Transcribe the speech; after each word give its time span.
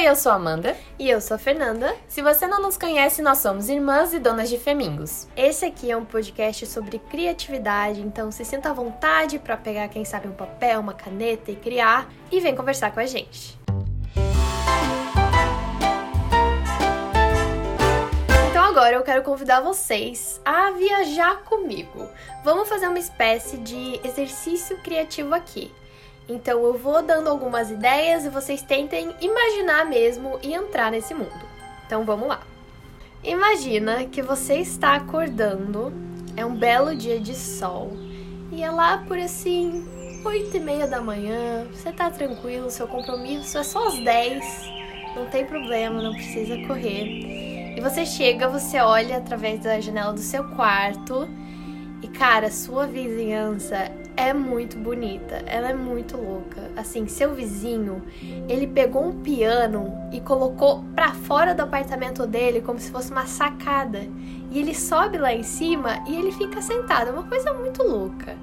Oi, 0.00 0.08
eu 0.08 0.16
sou 0.16 0.32
a 0.32 0.36
Amanda. 0.36 0.74
E 0.98 1.10
eu 1.10 1.20
sou 1.20 1.34
a 1.34 1.38
Fernanda. 1.38 1.94
Se 2.08 2.22
você 2.22 2.46
não 2.46 2.62
nos 2.62 2.78
conhece, 2.78 3.20
nós 3.20 3.36
somos 3.36 3.68
irmãs 3.68 4.14
e 4.14 4.18
donas 4.18 4.48
de 4.48 4.56
Femingos. 4.56 5.28
Esse 5.36 5.66
aqui 5.66 5.90
é 5.90 5.96
um 5.96 6.06
podcast 6.06 6.64
sobre 6.64 6.98
criatividade, 6.98 8.00
então 8.00 8.32
se 8.32 8.42
sinta 8.42 8.70
à 8.70 8.72
vontade 8.72 9.38
para 9.38 9.58
pegar, 9.58 9.88
quem 9.88 10.02
sabe, 10.06 10.26
um 10.26 10.32
papel, 10.32 10.80
uma 10.80 10.94
caneta 10.94 11.50
e 11.50 11.54
criar 11.54 12.10
e 12.32 12.40
vem 12.40 12.56
conversar 12.56 12.92
com 12.92 13.00
a 13.00 13.04
gente. 13.04 13.60
Então 18.48 18.64
agora 18.64 18.96
eu 18.96 19.02
quero 19.02 19.22
convidar 19.22 19.60
vocês 19.60 20.40
a 20.46 20.70
viajar 20.70 21.42
comigo. 21.42 22.08
Vamos 22.42 22.70
fazer 22.70 22.88
uma 22.88 22.98
espécie 22.98 23.58
de 23.58 24.00
exercício 24.02 24.78
criativo 24.78 25.34
aqui. 25.34 25.70
Então 26.30 26.64
eu 26.64 26.78
vou 26.78 27.02
dando 27.02 27.28
algumas 27.28 27.72
ideias 27.72 28.24
e 28.24 28.28
vocês 28.28 28.62
tentem 28.62 29.12
imaginar 29.20 29.84
mesmo 29.84 30.38
e 30.44 30.54
entrar 30.54 30.92
nesse 30.92 31.12
mundo. 31.12 31.44
Então 31.84 32.04
vamos 32.04 32.28
lá. 32.28 32.40
Imagina 33.24 34.04
que 34.04 34.22
você 34.22 34.54
está 34.58 34.94
acordando, 34.94 35.92
é 36.36 36.46
um 36.46 36.54
belo 36.54 36.94
dia 36.94 37.18
de 37.18 37.34
sol, 37.34 37.90
e 38.52 38.62
é 38.62 38.70
lá 38.70 38.98
por 39.08 39.18
assim, 39.18 39.84
oito 40.24 40.56
e 40.56 40.60
meia 40.60 40.86
da 40.86 41.00
manhã, 41.00 41.66
você 41.72 41.90
tá 41.90 42.08
tranquilo, 42.08 42.70
seu 42.70 42.86
compromisso 42.86 43.58
é 43.58 43.64
só 43.64 43.88
às 43.88 43.98
10, 43.98 44.44
não 45.16 45.26
tem 45.26 45.44
problema, 45.44 46.00
não 46.00 46.14
precisa 46.14 46.56
correr. 46.68 47.74
E 47.76 47.80
você 47.80 48.06
chega, 48.06 48.48
você 48.48 48.78
olha 48.78 49.16
através 49.16 49.60
da 49.60 49.80
janela 49.80 50.12
do 50.12 50.20
seu 50.20 50.44
quarto, 50.50 51.28
e 52.00 52.08
cara, 52.08 52.50
sua 52.52 52.86
vizinhança 52.86 53.90
é 54.20 54.34
muito 54.34 54.76
bonita, 54.76 55.42
ela 55.46 55.70
é 55.70 55.74
muito 55.74 56.18
louca. 56.18 56.70
Assim, 56.76 57.08
seu 57.08 57.34
vizinho, 57.34 58.02
ele 58.46 58.66
pegou 58.66 59.02
um 59.02 59.22
piano 59.22 59.90
e 60.12 60.20
colocou 60.20 60.84
pra 60.94 61.14
fora 61.14 61.54
do 61.54 61.62
apartamento 61.62 62.26
dele 62.26 62.60
como 62.60 62.78
se 62.78 62.90
fosse 62.90 63.10
uma 63.10 63.24
sacada. 63.24 64.00
E 64.50 64.58
ele 64.58 64.74
sobe 64.74 65.16
lá 65.16 65.32
em 65.32 65.42
cima 65.42 66.04
e 66.06 66.14
ele 66.14 66.32
fica 66.32 66.60
sentado, 66.60 67.08
é 67.08 67.12
uma 67.12 67.22
coisa 67.22 67.54
muito 67.54 67.82
louca. 67.82 68.36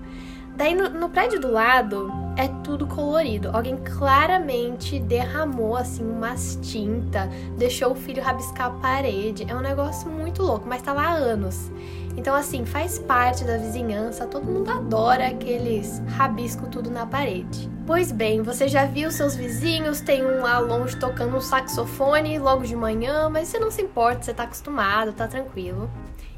Daí 0.55 0.73
no, 0.73 0.89
no 0.89 1.09
prédio 1.09 1.39
do 1.39 1.51
lado 1.51 2.11
é 2.35 2.47
tudo 2.63 2.87
colorido. 2.87 3.51
Alguém 3.53 3.77
claramente 3.77 4.99
derramou 4.99 5.75
assim 5.75 6.03
umas 6.03 6.57
tinta, 6.63 7.29
deixou 7.55 7.91
o 7.91 7.95
filho 7.95 8.23
rabiscar 8.23 8.67
a 8.67 8.71
parede. 8.71 9.45
É 9.47 9.53
um 9.53 9.61
negócio 9.61 10.09
muito 10.09 10.41
louco, 10.41 10.67
mas 10.67 10.81
tá 10.81 10.91
lá 10.91 11.09
há 11.09 11.13
anos. 11.13 11.69
Então, 12.17 12.33
assim, 12.33 12.65
faz 12.65 12.97
parte 12.97 13.43
da 13.43 13.57
vizinhança, 13.57 14.25
todo 14.25 14.51
mundo 14.51 14.71
adora 14.71 15.27
aqueles 15.27 16.01
rabisco 16.17 16.67
tudo 16.67 16.89
na 16.89 17.05
parede. 17.05 17.69
Pois 17.85 18.11
bem, 18.11 18.41
você 18.41 18.67
já 18.67 18.85
viu 18.85 19.11
seus 19.11 19.35
vizinhos, 19.35 20.01
tem 20.01 20.25
um 20.25 20.41
lá 20.41 20.57
longe 20.57 20.97
tocando 20.97 21.37
um 21.37 21.39
saxofone 21.39 22.39
logo 22.39 22.65
de 22.65 22.75
manhã, 22.75 23.29
mas 23.29 23.47
você 23.47 23.59
não 23.59 23.69
se 23.69 23.83
importa, 23.83 24.23
você 24.23 24.33
tá 24.33 24.43
acostumado, 24.43 25.13
tá 25.13 25.27
tranquilo. 25.27 25.89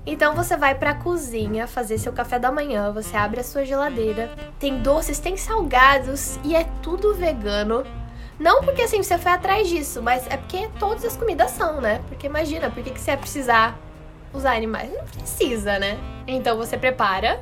Então 0.06 0.36
você 0.36 0.58
vai 0.58 0.76
para 0.76 0.92
a 0.92 0.96
cozinha 0.96 1.66
fazer 1.66 1.98
seu 1.98 2.12
café 2.12 2.38
da 2.38 2.52
manhã, 2.52 2.92
você 2.92 3.16
abre 3.16 3.40
a 3.40 3.44
sua 3.44 3.64
geladeira, 3.64 4.30
tem 4.60 4.82
doces, 4.82 5.18
tem 5.18 5.38
salgados 5.38 6.38
e 6.44 6.56
é 6.56 6.66
tudo 6.84 7.16
vegano. 7.16 7.86
Não 8.38 8.62
porque 8.64 8.82
assim 8.82 9.02
você 9.02 9.18
foi 9.18 9.32
atrás 9.32 9.68
disso, 9.68 10.02
mas 10.02 10.28
é 10.28 10.36
porque 10.38 10.70
todas 10.78 11.06
as 11.06 11.16
comidas 11.16 11.52
são, 11.52 11.80
né? 11.80 12.02
Porque 12.08 12.28
imagina, 12.28 12.70
por 12.70 12.84
que, 12.84 12.92
que 12.92 13.00
você 13.00 13.12
ia 13.12 13.18
precisar 13.18 13.78
usar 14.34 14.56
animais? 14.56 14.92
Não 14.92 15.06
precisa, 15.06 15.80
né? 15.80 15.98
Então 16.28 16.58
você 16.58 16.78
prepara 16.78 17.40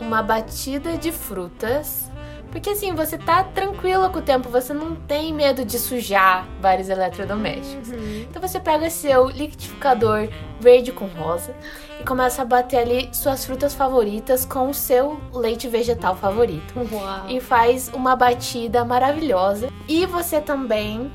uma 0.00 0.22
batida 0.22 0.96
de 0.96 1.12
frutas. 1.12 2.10
Porque 2.50 2.70
assim, 2.70 2.94
você 2.94 3.18
tá 3.18 3.42
tranquila 3.42 4.08
com 4.08 4.20
o 4.20 4.22
tempo, 4.22 4.48
você 4.48 4.72
não 4.72 4.94
tem 4.94 5.34
medo 5.34 5.64
de 5.64 5.76
sujar 5.76 6.46
vários 6.60 6.88
eletrodomésticos. 6.88 7.88
Uhum. 7.88 8.26
Então 8.30 8.40
você 8.40 8.60
pega 8.60 8.88
seu 8.88 9.28
liquidificador 9.28 10.28
verde 10.60 10.92
com 10.92 11.06
rosa 11.06 11.52
e 12.00 12.04
começa 12.04 12.42
a 12.42 12.44
bater 12.44 12.78
ali 12.78 13.08
suas 13.12 13.44
frutas 13.44 13.74
favoritas 13.74 14.44
com 14.44 14.70
o 14.70 14.74
seu 14.74 15.18
leite 15.32 15.66
vegetal 15.66 16.14
favorito. 16.14 16.74
Uau. 16.92 17.28
E 17.28 17.40
faz 17.40 17.90
uma 17.92 18.14
batida 18.14 18.84
maravilhosa. 18.84 19.68
E 19.88 20.06
você 20.06 20.40
também 20.40 21.10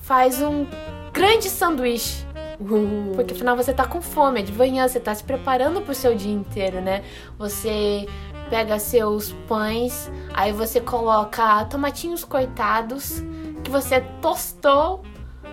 faz 0.00 0.40
um 0.40 0.66
grande 1.12 1.50
sanduíche 1.50 2.23
Uh. 2.60 3.12
porque 3.16 3.34
afinal 3.34 3.56
você 3.56 3.72
tá 3.72 3.86
com 3.86 4.00
fome, 4.00 4.40
é 4.40 4.42
de 4.42 4.52
manhã, 4.52 4.86
você 4.86 5.00
tá 5.00 5.14
se 5.14 5.24
preparando 5.24 5.80
pro 5.80 5.94
seu 5.94 6.14
dia 6.14 6.32
inteiro, 6.32 6.80
né? 6.80 7.02
Você 7.38 8.06
pega 8.50 8.78
seus 8.78 9.32
pães, 9.48 10.10
aí 10.32 10.52
você 10.52 10.80
coloca 10.80 11.64
tomatinhos 11.66 12.24
cortados 12.24 13.22
que 13.62 13.70
você 13.70 14.00
tostou 14.20 15.02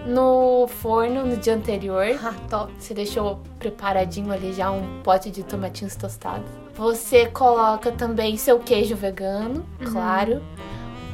no 0.05 0.67
forno 0.67 1.25
no 1.25 1.37
dia 1.37 1.55
anterior. 1.55 2.05
Ah, 2.23 2.33
top. 2.49 2.73
Você 2.77 2.93
deixou 2.93 3.41
preparadinho 3.59 4.31
ali 4.31 4.53
já 4.53 4.71
um 4.71 5.01
pote 5.03 5.29
de 5.29 5.43
tomatinhos 5.43 5.95
tostados. 5.95 6.49
Você 6.75 7.27
coloca 7.27 7.91
também 7.91 8.37
seu 8.37 8.59
queijo 8.59 8.95
vegano, 8.95 9.65
claro. 9.91 10.41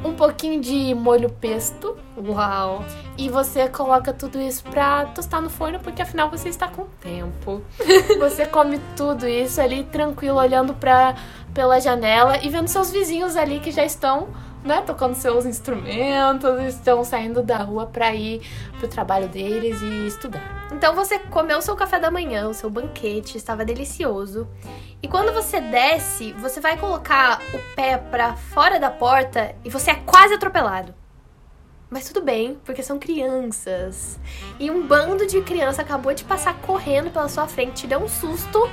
Um 0.04 0.14
pouquinho 0.14 0.60
de 0.60 0.94
molho 0.94 1.30
pesto. 1.30 1.96
Uau. 2.16 2.84
E 3.16 3.28
você 3.28 3.68
coloca 3.68 4.12
tudo 4.12 4.40
isso 4.40 4.62
pra 4.64 5.06
tostar 5.06 5.40
no 5.40 5.50
forno, 5.50 5.78
porque 5.80 6.02
afinal 6.02 6.30
você 6.30 6.48
está 6.48 6.68
com 6.68 6.86
tempo. 7.00 7.62
você 8.18 8.46
come 8.46 8.80
tudo 8.96 9.26
isso 9.26 9.60
ali 9.60 9.84
tranquilo, 9.84 10.38
olhando 10.38 10.74
pra, 10.74 11.16
pela 11.52 11.80
janela 11.80 12.38
e 12.42 12.48
vendo 12.48 12.68
seus 12.68 12.90
vizinhos 12.90 13.36
ali 13.36 13.60
que 13.60 13.70
já 13.70 13.84
estão, 13.84 14.28
né, 14.64 14.82
tocando 14.82 15.14
seus 15.14 15.46
instrumentos, 15.46 16.60
estão 16.64 17.04
saindo 17.04 17.42
da 17.42 17.58
rua 17.58 17.86
pra 17.86 18.14
ir 18.14 18.42
pro 18.78 18.88
trabalho 18.88 19.28
deles 19.28 19.80
e 19.82 20.06
estudar. 20.06 20.68
Então 20.72 20.94
você 20.94 21.18
comeu 21.18 21.62
seu 21.62 21.74
café 21.74 21.98
da 21.98 22.10
manhã, 22.10 22.48
o 22.48 22.54
seu 22.54 22.68
banquete, 22.68 23.36
estava 23.36 23.64
delicioso. 23.64 24.46
E 25.02 25.08
quando 25.08 25.32
você 25.32 25.60
desce, 25.60 26.32
você 26.34 26.60
vai 26.60 26.76
colocar 26.76 27.40
o 27.54 27.74
pé 27.74 27.96
pra 27.96 28.34
fora 28.34 28.78
da 28.78 28.90
porta 28.90 29.54
e 29.64 29.70
você 29.70 29.92
é 29.92 29.94
quase 29.94 30.34
atropelado. 30.34 30.94
Mas 31.90 32.06
tudo 32.06 32.20
bem, 32.20 32.58
porque 32.66 32.82
são 32.82 32.98
crianças. 32.98 34.18
E 34.60 34.70
um 34.70 34.86
bando 34.86 35.26
de 35.26 35.40
criança 35.40 35.80
acabou 35.80 36.12
de 36.12 36.22
passar 36.22 36.54
correndo 36.60 37.10
pela 37.10 37.28
sua 37.30 37.46
frente, 37.46 37.82
te 37.82 37.86
deu 37.86 38.00
um 38.00 38.08
susto, 38.08 38.68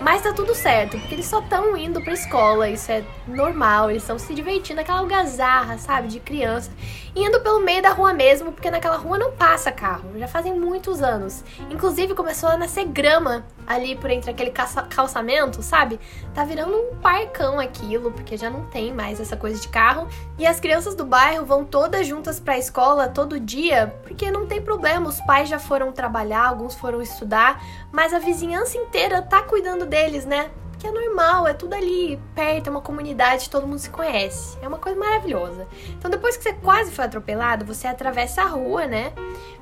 mas 0.00 0.22
tá 0.22 0.32
tudo 0.32 0.52
certo, 0.52 0.98
porque 0.98 1.14
eles 1.14 1.26
só 1.26 1.38
estão 1.38 1.76
indo 1.76 2.02
pra 2.02 2.12
escola, 2.12 2.68
isso 2.68 2.90
é 2.90 3.04
normal, 3.28 3.90
eles 3.90 4.02
estão 4.02 4.18
se 4.18 4.34
divertindo, 4.34 4.80
aquela 4.80 4.98
algazarra, 4.98 5.78
sabe, 5.78 6.08
de 6.08 6.18
criança, 6.18 6.72
indo 7.14 7.40
pelo 7.40 7.60
meio 7.60 7.80
da 7.80 7.90
rua 7.90 8.12
mesmo, 8.12 8.50
porque 8.50 8.70
naquela 8.70 8.96
rua 8.96 9.16
não 9.16 9.30
passa 9.30 9.70
carro, 9.70 10.18
já 10.18 10.26
fazem 10.26 10.58
muitos 10.58 11.00
anos. 11.02 11.44
Inclusive 11.70 12.14
começou 12.14 12.48
a 12.48 12.56
nascer 12.56 12.84
grama 12.86 13.46
ali 13.66 13.96
por 13.96 14.10
entre 14.10 14.30
aquele 14.30 14.50
calçamento, 14.50 15.62
sabe? 15.62 15.98
Tá 16.34 16.44
virando 16.44 16.76
um 16.76 16.96
parcão 16.96 17.58
aquilo, 17.58 18.12
porque 18.12 18.36
já 18.36 18.48
não 18.48 18.64
tem 18.66 18.92
mais 18.92 19.20
essa 19.20 19.36
coisa 19.36 19.60
de 19.60 19.68
carro. 19.68 20.08
E 20.38 20.46
as 20.46 20.60
crianças 20.60 20.94
do 20.94 21.04
bairro 21.04 21.44
vão 21.44 21.64
todas 21.64 22.06
juntas 22.06 22.38
pra 22.38 22.58
escola 22.58 23.08
todo 23.08 23.40
dia, 23.40 23.94
porque 24.02 24.30
não 24.30 24.46
tem 24.46 24.62
problema, 24.62 25.08
os 25.08 25.20
pais 25.22 25.48
já 25.48 25.58
foram 25.58 25.92
trabalhar, 25.92 26.48
alguns 26.48 26.74
foram 26.74 27.02
estudar, 27.02 27.62
mas 27.90 28.14
a 28.14 28.18
vizinhança 28.18 28.76
inteira 28.78 29.22
tá 29.22 29.42
cuidando 29.42 29.86
deles, 29.86 30.24
né? 30.24 30.50
Porque 30.76 30.86
é 30.86 30.92
normal, 30.92 31.46
é 31.46 31.54
tudo 31.54 31.74
ali 31.74 32.20
perto, 32.34 32.66
é 32.66 32.70
uma 32.70 32.82
comunidade, 32.82 33.48
todo 33.48 33.66
mundo 33.66 33.78
se 33.78 33.88
conhece. 33.88 34.58
É 34.60 34.68
uma 34.68 34.76
coisa 34.76 34.98
maravilhosa. 34.98 35.66
Então 35.98 36.10
depois 36.10 36.36
que 36.36 36.42
você 36.42 36.52
quase 36.52 36.92
foi 36.92 37.06
atropelado, 37.06 37.64
você 37.64 37.86
atravessa 37.86 38.42
a 38.42 38.44
rua, 38.46 38.86
né? 38.86 39.10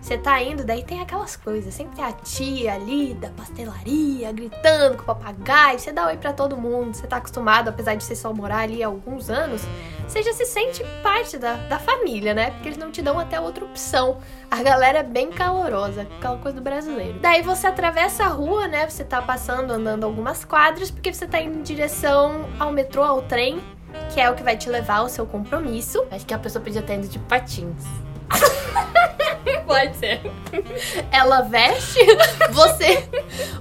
Você 0.01 0.19
tá 0.19 0.43
indo, 0.43 0.65
daí 0.65 0.83
tem 0.83 1.01
aquelas 1.01 1.37
coisas. 1.37 1.73
Sempre 1.73 1.95
tem 1.95 2.05
a 2.05 2.13
tia 2.13 2.75
ali 2.75 3.15
da 3.15 3.29
pastelaria 3.29 4.33
gritando 4.33 4.97
com 4.97 5.03
o 5.03 5.07
papagaio. 5.07 5.79
Você 5.79 5.93
dá 5.93 6.09
oi 6.09 6.17
pra 6.17 6.33
todo 6.33 6.57
mundo. 6.57 6.95
Você 6.95 7.07
tá 7.07 7.19
acostumado, 7.19 7.69
apesar 7.69 7.95
de 7.95 8.03
você 8.03 8.17
só 8.17 8.35
morar 8.35 8.59
ali 8.59 8.83
há 8.83 8.89
alguns 8.89 9.31
anos. 9.31 9.63
Você 10.07 10.23
já 10.23 10.33
se 10.33 10.45
sente 10.45 10.85
parte 11.03 11.39
da, 11.39 11.55
da 11.55 11.79
família, 11.79 12.35
né? 12.35 12.51
Porque 12.51 12.69
eles 12.69 12.79
não 12.79 12.91
te 12.91 13.03
dão 13.03 13.19
até 13.19 13.41
outra 13.41 13.65
opção. 13.65 14.19
A 14.51 14.63
galera 14.63 14.99
é 14.99 15.03
bem 15.03 15.31
calorosa, 15.31 16.03
aquela 16.03 16.39
coisa 16.39 16.57
do 16.57 16.63
brasileiro. 16.63 17.19
Daí 17.21 17.43
você 17.43 17.67
atravessa 17.67 18.25
a 18.25 18.29
rua, 18.29 18.69
né? 18.69 18.89
Você 18.89 19.03
tá 19.03 19.21
passando, 19.21 19.73
andando 19.73 20.05
algumas 20.05 20.45
quadras, 20.45 20.91
porque 20.91 21.13
você 21.13 21.27
tá 21.27 21.41
indo 21.41 21.59
em 21.59 21.63
direção 21.63 22.49
ao 22.59 22.71
metrô, 22.71 23.03
ao 23.03 23.23
trem, 23.23 23.61
que 24.13 24.21
é 24.21 24.31
o 24.31 24.35
que 24.35 24.43
vai 24.43 24.57
te 24.57 24.69
levar 24.69 24.99
ao 24.99 25.09
seu 25.09 25.27
compromisso. 25.27 26.05
Acho 26.11 26.27
que 26.27 26.35
a 26.35 26.39
pessoa 26.39 26.63
podia 26.63 26.81
estar 26.81 26.95
indo 26.95 27.09
de 27.09 27.19
patins. 27.19 27.85
Pode 29.67 29.97
ser. 29.97 30.21
Ela 31.11 31.41
veste, 31.43 32.01
você 32.51 33.09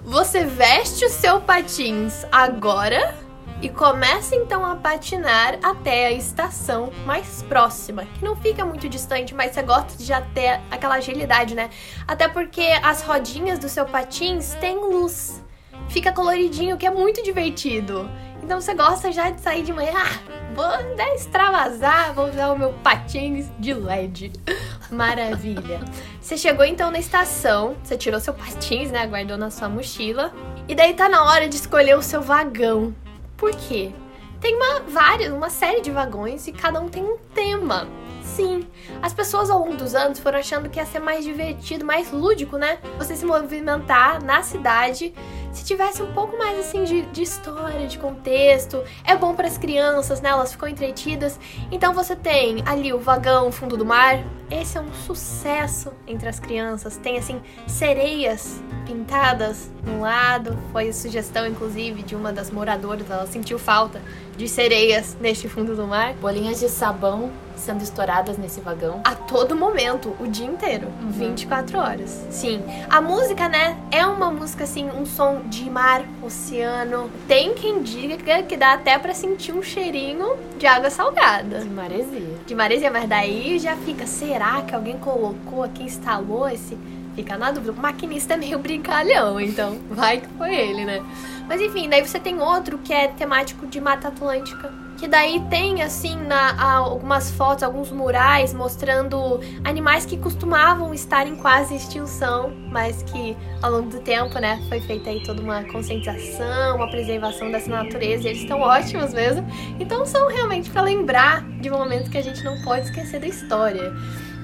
você 0.03 0.45
veste 0.45 1.05
o 1.05 1.09
seu 1.09 1.39
patins 1.41 2.25
agora 2.31 3.22
e 3.63 3.69
começa 3.69 4.35
então 4.35 4.65
a 4.65 4.75
patinar 4.75 5.57
até 5.63 6.07
a 6.07 6.11
estação 6.11 6.91
mais 7.05 7.41
próxima, 7.43 8.03
que 8.03 8.21
não 8.21 8.35
fica 8.35 8.65
muito 8.65 8.89
distante, 8.89 9.33
mas 9.33 9.53
você 9.53 9.63
gosta 9.63 9.97
de 9.97 10.03
já 10.03 10.19
ter 10.19 10.59
aquela 10.69 10.95
agilidade, 10.95 11.55
né? 11.55 11.69
Até 12.05 12.27
porque 12.27 12.77
as 12.83 13.03
rodinhas 13.03 13.57
do 13.57 13.69
seu 13.69 13.85
patins 13.85 14.53
têm 14.55 14.75
luz. 14.75 15.41
Fica 15.87 16.11
coloridinho, 16.11 16.75
que 16.75 16.85
é 16.85 16.91
muito 16.91 17.23
divertido. 17.23 18.09
Então 18.43 18.59
você 18.59 18.73
gosta 18.73 19.13
já 19.13 19.29
de 19.29 19.39
sair 19.39 19.63
de 19.63 19.71
manhã, 19.71 19.93
ah, 19.95 20.33
vou 20.53 20.95
né, 20.97 21.15
extravasar, 21.15 22.13
vou 22.13 22.27
usar 22.27 22.51
o 22.51 22.59
meu 22.59 22.73
patins 22.83 23.49
de 23.57 23.73
LED. 23.73 24.33
Maravilha. 24.91 25.79
Você 26.19 26.35
chegou 26.35 26.65
então 26.65 26.91
na 26.91 26.99
estação, 26.99 27.77
você 27.81 27.95
tirou 27.95 28.19
seu 28.19 28.33
patins, 28.33 28.91
né? 28.91 29.07
Guardou 29.07 29.37
na 29.37 29.49
sua 29.49 29.69
mochila. 29.69 30.33
E 30.67 30.75
daí 30.75 30.93
tá 30.93 31.07
na 31.07 31.23
hora 31.23 31.47
de 31.47 31.55
escolher 31.55 31.97
o 31.97 32.01
seu 32.01 32.21
vagão. 32.21 32.93
Por 33.37 33.51
quê? 33.51 33.91
Tem 34.39 34.55
uma, 34.55 34.81
várias, 34.81 35.31
uma 35.31 35.49
série 35.49 35.81
de 35.81 35.89
vagões 35.89 36.47
e 36.47 36.51
cada 36.51 36.79
um 36.81 36.89
tem 36.89 37.03
um 37.03 37.17
tema. 37.33 37.87
Sim, 38.21 38.67
as 39.01 39.13
pessoas 39.13 39.49
ao 39.49 39.59
longo 39.59 39.75
dos 39.75 39.95
anos 39.95 40.17
foram 40.19 40.39
achando 40.39 40.69
que 40.69 40.79
ia 40.79 40.85
ser 40.85 40.99
mais 40.99 41.23
divertido, 41.23 41.85
mais 41.85 42.11
lúdico, 42.11 42.57
né? 42.57 42.79
Você 42.97 43.15
se 43.15 43.25
movimentar 43.25 44.23
na 44.23 44.41
cidade 44.41 45.13
se 45.53 45.63
tivesse 45.63 46.01
um 46.01 46.11
pouco 46.13 46.35
mais 46.37 46.57
assim 46.59 46.83
de, 46.83 47.03
de 47.03 47.21
história, 47.21 47.87
de 47.87 47.99
contexto. 47.99 48.83
É 49.03 49.15
bom 49.15 49.35
para 49.35 49.47
as 49.47 49.57
crianças, 49.57 50.19
né? 50.19 50.29
Elas 50.29 50.51
ficam 50.51 50.67
entretidas. 50.67 51.39
Então 51.71 51.93
você 51.93 52.15
tem 52.15 52.63
ali 52.65 52.91
o 52.91 52.99
vagão 52.99 53.51
fundo 53.51 53.77
do 53.77 53.85
mar. 53.85 54.23
Esse 54.53 54.77
é 54.77 54.81
um 54.81 54.93
sucesso 54.93 55.91
entre 56.05 56.29
as 56.29 56.39
crianças. 56.39 56.95
Tem 56.97 57.17
assim 57.17 57.41
sereias 57.65 58.61
pintadas 58.85 59.71
no 59.83 60.01
lado. 60.01 60.55
Foi 60.71 60.93
sugestão 60.93 61.47
inclusive 61.47 62.03
de 62.03 62.15
uma 62.15 62.31
das 62.31 62.51
moradoras, 62.51 63.09
ela 63.09 63.25
sentiu 63.25 63.57
falta 63.57 63.99
de 64.37 64.47
sereias 64.47 65.17
neste 65.19 65.47
fundo 65.47 65.75
do 65.75 65.85
mar. 65.87 66.13
Bolinhas 66.13 66.59
de 66.59 66.69
sabão 66.69 67.31
sendo 67.55 67.81
estouradas 67.81 68.37
nesse 68.37 68.59
vagão. 68.59 69.01
A 69.03 69.15
todo 69.15 69.55
momento, 69.55 70.15
o 70.19 70.27
dia 70.27 70.45
inteiro, 70.45 70.87
uhum. 71.01 71.11
24 71.11 71.77
horas. 71.77 72.25
Sim. 72.29 72.61
A 72.89 72.99
música, 72.99 73.47
né, 73.47 73.77
é 73.91 74.05
uma 74.05 74.31
música 74.31 74.63
assim, 74.63 74.89
um 74.89 75.05
som 75.05 75.41
de 75.47 75.69
mar, 75.69 76.03
oceano. 76.21 77.09
Tem 77.27 77.53
quem 77.53 77.81
diga 77.81 78.43
que 78.43 78.57
dá 78.57 78.73
até 78.73 78.97
para 78.97 79.13
sentir 79.13 79.53
um 79.53 79.63
cheirinho 79.63 80.35
de 80.57 80.67
água 80.67 80.89
salgada. 80.89 81.59
De 81.59 81.69
maresia. 81.69 82.37
De 82.45 82.55
maresia, 82.55 82.91
mas 82.91 83.07
daí 83.07 83.57
já 83.59 83.75
fica, 83.77 84.05
será 84.05 84.61
que 84.61 84.75
alguém 84.75 84.97
colocou 84.97 85.63
aqui, 85.63 85.83
instalou 85.83 86.47
esse 86.49 86.77
Fica 87.15 87.37
na 87.37 87.51
dúvida. 87.51 87.71
O 87.71 87.75
maquinista 87.75 88.33
é 88.33 88.37
meio 88.37 88.59
brincalhão, 88.59 89.39
então 89.39 89.77
vai 89.89 90.19
que 90.19 90.27
foi 90.37 90.53
ele, 90.55 90.85
né? 90.85 91.01
Mas 91.47 91.61
enfim, 91.61 91.89
daí 91.89 92.05
você 92.05 92.19
tem 92.19 92.39
outro 92.39 92.77
que 92.77 92.93
é 92.93 93.07
temático 93.07 93.67
de 93.67 93.79
Mata 93.79 94.07
Atlântica. 94.07 94.71
Que 94.97 95.07
daí 95.07 95.41
tem, 95.49 95.81
assim, 95.81 96.15
na, 96.15 96.77
algumas 96.77 97.29
fotos, 97.31 97.61
alguns 97.61 97.91
murais 97.91 98.53
mostrando 98.53 99.41
animais 99.63 100.05
que 100.05 100.15
costumavam 100.15 100.93
estar 100.93 101.27
em 101.27 101.35
quase 101.35 101.75
extinção, 101.75 102.53
mas 102.71 103.03
que 103.03 103.35
ao 103.61 103.71
longo 103.71 103.89
do 103.89 103.99
tempo, 103.99 104.39
né, 104.39 104.63
foi 104.69 104.79
feita 104.79 105.09
aí 105.09 105.21
toda 105.23 105.41
uma 105.41 105.63
conscientização, 105.65 106.77
uma 106.77 106.89
preservação 106.89 107.51
dessa 107.51 107.69
natureza, 107.69 108.23
e 108.23 108.27
eles 108.27 108.43
estão 108.43 108.61
ótimos 108.61 109.13
mesmo. 109.13 109.45
Então 109.77 110.05
são 110.05 110.29
realmente 110.29 110.69
para 110.69 110.83
lembrar 110.83 111.43
de 111.59 111.69
momentos 111.69 112.07
que 112.07 112.17
a 112.17 112.23
gente 112.23 112.41
não 112.43 112.61
pode 112.61 112.85
esquecer 112.85 113.19
da 113.19 113.27
história. 113.27 113.91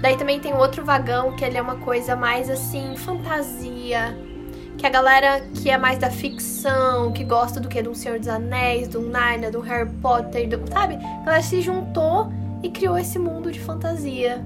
Daí 0.02 0.18
também 0.18 0.40
tem 0.40 0.54
outro 0.54 0.86
vagão 0.86 1.36
que 1.36 1.44
ele 1.44 1.58
é 1.58 1.62
uma 1.62 1.76
coisa 1.76 2.16
mais 2.16 2.50
assim, 2.50 2.96
fantasia. 2.96 4.18
Que 4.78 4.86
a 4.86 4.90
galera 4.90 5.42
que 5.56 5.70
é 5.70 5.78
mais 5.78 5.98
da 5.98 6.10
ficção, 6.10 7.12
que 7.12 7.24
gosta 7.24 7.60
do 7.60 7.68
que? 7.68 7.82
Um 7.88 7.94
Senhor 7.94 8.18
dos 8.18 8.30
Anéis, 8.30 8.88
do 8.88 9.02
Narnia, 9.02 9.52
do 9.52 9.60
Harry 9.60 9.90
Potter, 10.02 10.48
do, 10.48 10.72
sabe? 10.72 10.96
A 10.96 11.26
galera 11.26 11.44
se 11.44 11.62
juntou 11.62 12.32
e 12.64 12.70
criou 12.70 12.98
esse 12.98 13.20
mundo 13.20 13.52
de 13.52 13.60
fantasia. 13.60 14.42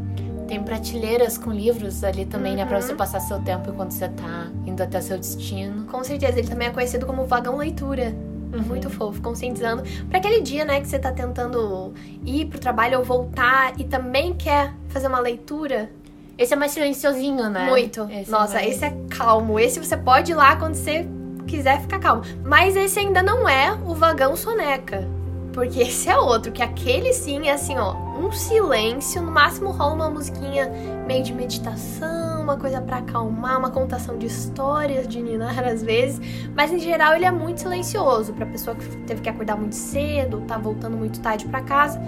Tem 0.48 0.62
prateleiras 0.62 1.38
com 1.38 1.52
livros 1.52 2.04
ali 2.04 2.26
também, 2.26 2.54
uhum. 2.54 2.58
né? 2.60 2.66
Pra 2.66 2.82
você 2.82 2.92
uhum. 2.92 2.98
passar 2.98 3.20
seu 3.20 3.40
tempo 3.42 3.70
enquanto 3.70 3.92
você 3.92 4.10
tá 4.10 4.48
indo 4.66 4.82
até 4.82 5.00
seu 5.02 5.20
destino. 5.20 5.86
Com 5.86 6.04
certeza, 6.04 6.40
ele 6.40 6.48
também 6.48 6.68
é 6.68 6.72
conhecido 6.72 7.06
como 7.06 7.26
vagão 7.28 7.58
leitura. 7.58 8.14
Uhum. 8.54 8.62
Muito 8.62 8.90
fofo, 8.90 9.22
conscientizando 9.22 9.84
para 10.08 10.20
aquele 10.20 10.42
dia, 10.42 10.64
né, 10.64 10.80
que 10.80 10.88
você 10.88 11.00
tá 11.00 11.12
tentando 11.12 11.94
ir 12.24 12.46
pro 12.46 12.60
trabalho 12.60 13.00
ou 13.00 13.04
voltar 13.04 13.74
e 13.80 13.84
também 13.84 14.34
quer 14.34 14.74
fazer 14.90 15.08
uma 15.08 15.20
leitura. 15.20 15.90
Esse 16.38 16.54
é 16.54 16.56
mais 16.56 16.72
silenciosinho, 16.72 17.50
né? 17.50 17.68
Muito. 17.70 18.08
Esse 18.12 18.32
Nossa, 18.32 18.60
é 18.60 18.64
mais... 18.64 18.76
esse 18.76 18.86
é 18.86 18.94
calmo. 19.10 19.60
Esse 19.60 19.80
você 19.80 19.98
pode 19.98 20.32
ir 20.32 20.36
lá 20.36 20.56
quando 20.56 20.76
você 20.76 21.08
quiser 21.48 21.82
ficar 21.82 22.00
calmo. 22.00 22.24
Mas 22.44 22.76
esse 22.76 23.00
ainda 23.00 23.22
não 23.22 23.48
é 23.48 23.74
o 23.86 23.94
vagão 23.94 24.36
soneca. 24.36 25.08
Porque 25.52 25.82
esse 25.84 26.10
é 26.10 26.18
outro, 26.18 26.52
que 26.52 26.64
aquele 26.64 27.14
sim 27.14 27.48
é 27.48 27.54
assim, 27.54 27.78
ó, 27.78 27.96
um 28.18 28.32
silêncio, 28.32 29.22
no 29.22 29.32
máximo 29.32 29.72
rola 29.72 29.94
uma 29.94 30.10
musiquinha 30.10 30.72
meio 31.06 31.24
de 31.24 31.34
meditação, 31.34 32.33
uma 32.44 32.58
coisa 32.58 32.82
para 32.82 32.98
acalmar, 32.98 33.58
uma 33.58 33.72
contação 33.72 34.18
de 34.18 34.28
histórias 34.28 35.08
de 35.08 35.22
ninar 35.22 35.58
às 35.66 35.82
vezes, 35.82 36.22
mas 36.56 36.72
em 36.72 36.80
geral 36.80 37.16
ele 37.16 37.26
é 37.26 37.32
muito 37.32 37.62
silencioso 37.62 38.34
para 38.34 38.46
pessoa 38.46 38.76
que 38.76 38.86
teve 39.04 39.22
que 39.22 39.30
acordar 39.30 39.56
muito 39.56 39.76
cedo, 39.76 40.42
tá 40.42 40.58
voltando 40.58 40.98
muito 40.98 41.20
tarde 41.20 41.46
para 41.46 41.62
casa. 41.62 42.00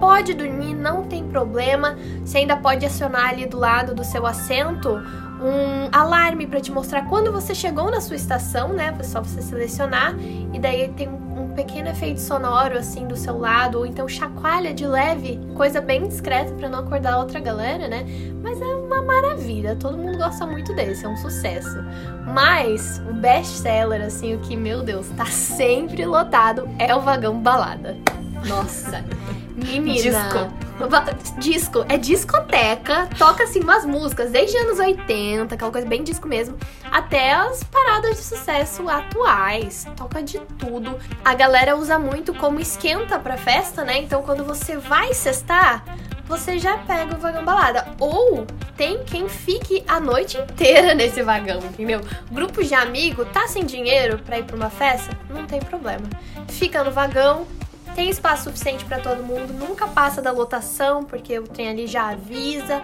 Pode 0.00 0.34
dormir, 0.34 0.74
não 0.74 1.04
tem 1.04 1.24
problema. 1.24 1.96
Você 2.24 2.38
ainda 2.38 2.56
pode 2.56 2.84
acionar 2.84 3.28
ali 3.28 3.46
do 3.46 3.58
lado 3.58 3.94
do 3.94 4.04
seu 4.04 4.26
assento 4.26 5.00
um 5.40 5.88
alarme 5.92 6.46
para 6.46 6.60
te 6.60 6.70
mostrar 6.70 7.08
quando 7.08 7.32
você 7.32 7.54
chegou 7.54 7.90
na 7.90 8.00
sua 8.00 8.16
estação, 8.16 8.72
né? 8.72 8.94
É 8.98 9.02
só 9.02 9.20
você 9.20 9.42
selecionar 9.42 10.14
e 10.52 10.58
daí 10.58 10.88
tem 10.88 11.08
um 11.08 11.48
pequeno 11.54 11.88
efeito 11.88 12.20
sonoro 12.20 12.78
assim 12.78 13.06
do 13.06 13.16
seu 13.16 13.38
lado 13.38 13.78
ou 13.78 13.86
então 13.86 14.08
chacoalha 14.08 14.72
de 14.72 14.86
leve, 14.86 15.40
coisa 15.54 15.80
bem 15.80 16.06
discreta 16.06 16.52
para 16.54 16.68
não 16.68 16.80
acordar 16.80 17.18
outra 17.18 17.40
galera, 17.40 17.88
né? 17.88 18.04
Mas 18.42 18.60
é 18.60 18.64
uma 18.64 19.02
maravilha, 19.02 19.76
todo 19.76 19.96
mundo 19.96 20.18
gosta 20.18 20.46
muito 20.46 20.74
desse, 20.74 21.04
é 21.04 21.08
um 21.08 21.16
sucesso. 21.16 21.78
Mas 22.26 23.00
o 23.08 23.12
best 23.14 23.58
seller 23.58 24.02
assim, 24.02 24.34
o 24.34 24.38
que 24.40 24.56
meu 24.56 24.82
Deus, 24.82 25.08
tá 25.16 25.26
sempre 25.26 26.04
lotado 26.06 26.68
é 26.78 26.94
o 26.94 27.00
vagão 27.00 27.40
balada. 27.40 27.96
Nossa. 28.46 29.04
Menina. 29.54 29.94
Disco. 30.28 30.64
Disco, 31.38 31.86
é 31.88 31.96
discoteca, 31.96 33.08
toca 33.16 33.44
assim 33.44 33.60
umas 33.60 33.84
músicas 33.84 34.32
desde 34.32 34.56
anos 34.56 34.78
80, 34.80 35.54
aquela 35.54 35.70
coisa 35.70 35.86
bem 35.86 36.02
disco 36.02 36.26
mesmo, 36.26 36.58
até 36.90 37.32
as 37.32 37.62
paradas 37.62 38.16
de 38.16 38.22
sucesso 38.22 38.88
atuais. 38.88 39.86
Toca 39.96 40.20
de 40.22 40.40
tudo. 40.58 40.98
A 41.24 41.34
galera 41.34 41.76
usa 41.76 41.98
muito 41.98 42.34
como 42.34 42.58
esquenta 42.58 43.18
pra 43.18 43.36
festa, 43.36 43.84
né? 43.84 43.98
Então 43.98 44.22
quando 44.22 44.44
você 44.44 44.76
vai 44.76 45.14
cestar, 45.14 45.84
você 46.26 46.58
já 46.58 46.78
pega 46.78 47.14
o 47.14 47.18
vagão 47.18 47.44
balada. 47.44 47.86
Ou 48.00 48.46
tem 48.76 49.04
quem 49.04 49.28
fique 49.28 49.84
a 49.86 50.00
noite 50.00 50.38
inteira 50.38 50.92
nesse 50.96 51.22
vagão, 51.22 51.58
entendeu? 51.58 52.00
Grupo 52.30 52.64
de 52.64 52.74
amigo, 52.74 53.24
tá 53.26 53.46
sem 53.46 53.64
dinheiro 53.64 54.18
pra 54.18 54.38
ir 54.38 54.44
pra 54.44 54.56
uma 54.56 54.70
festa? 54.70 55.16
Não 55.30 55.46
tem 55.46 55.60
problema. 55.60 56.04
Fica 56.48 56.82
no 56.82 56.90
vagão, 56.90 57.46
tem 57.94 58.10
espaço 58.10 58.44
suficiente 58.44 58.84
para 58.84 58.98
todo 58.98 59.22
mundo, 59.22 59.52
nunca 59.52 59.86
passa 59.86 60.20
da 60.20 60.30
lotação, 60.30 61.04
porque 61.04 61.38
o 61.38 61.44
trem 61.44 61.68
ali 61.68 61.86
já 61.86 62.10
avisa. 62.10 62.82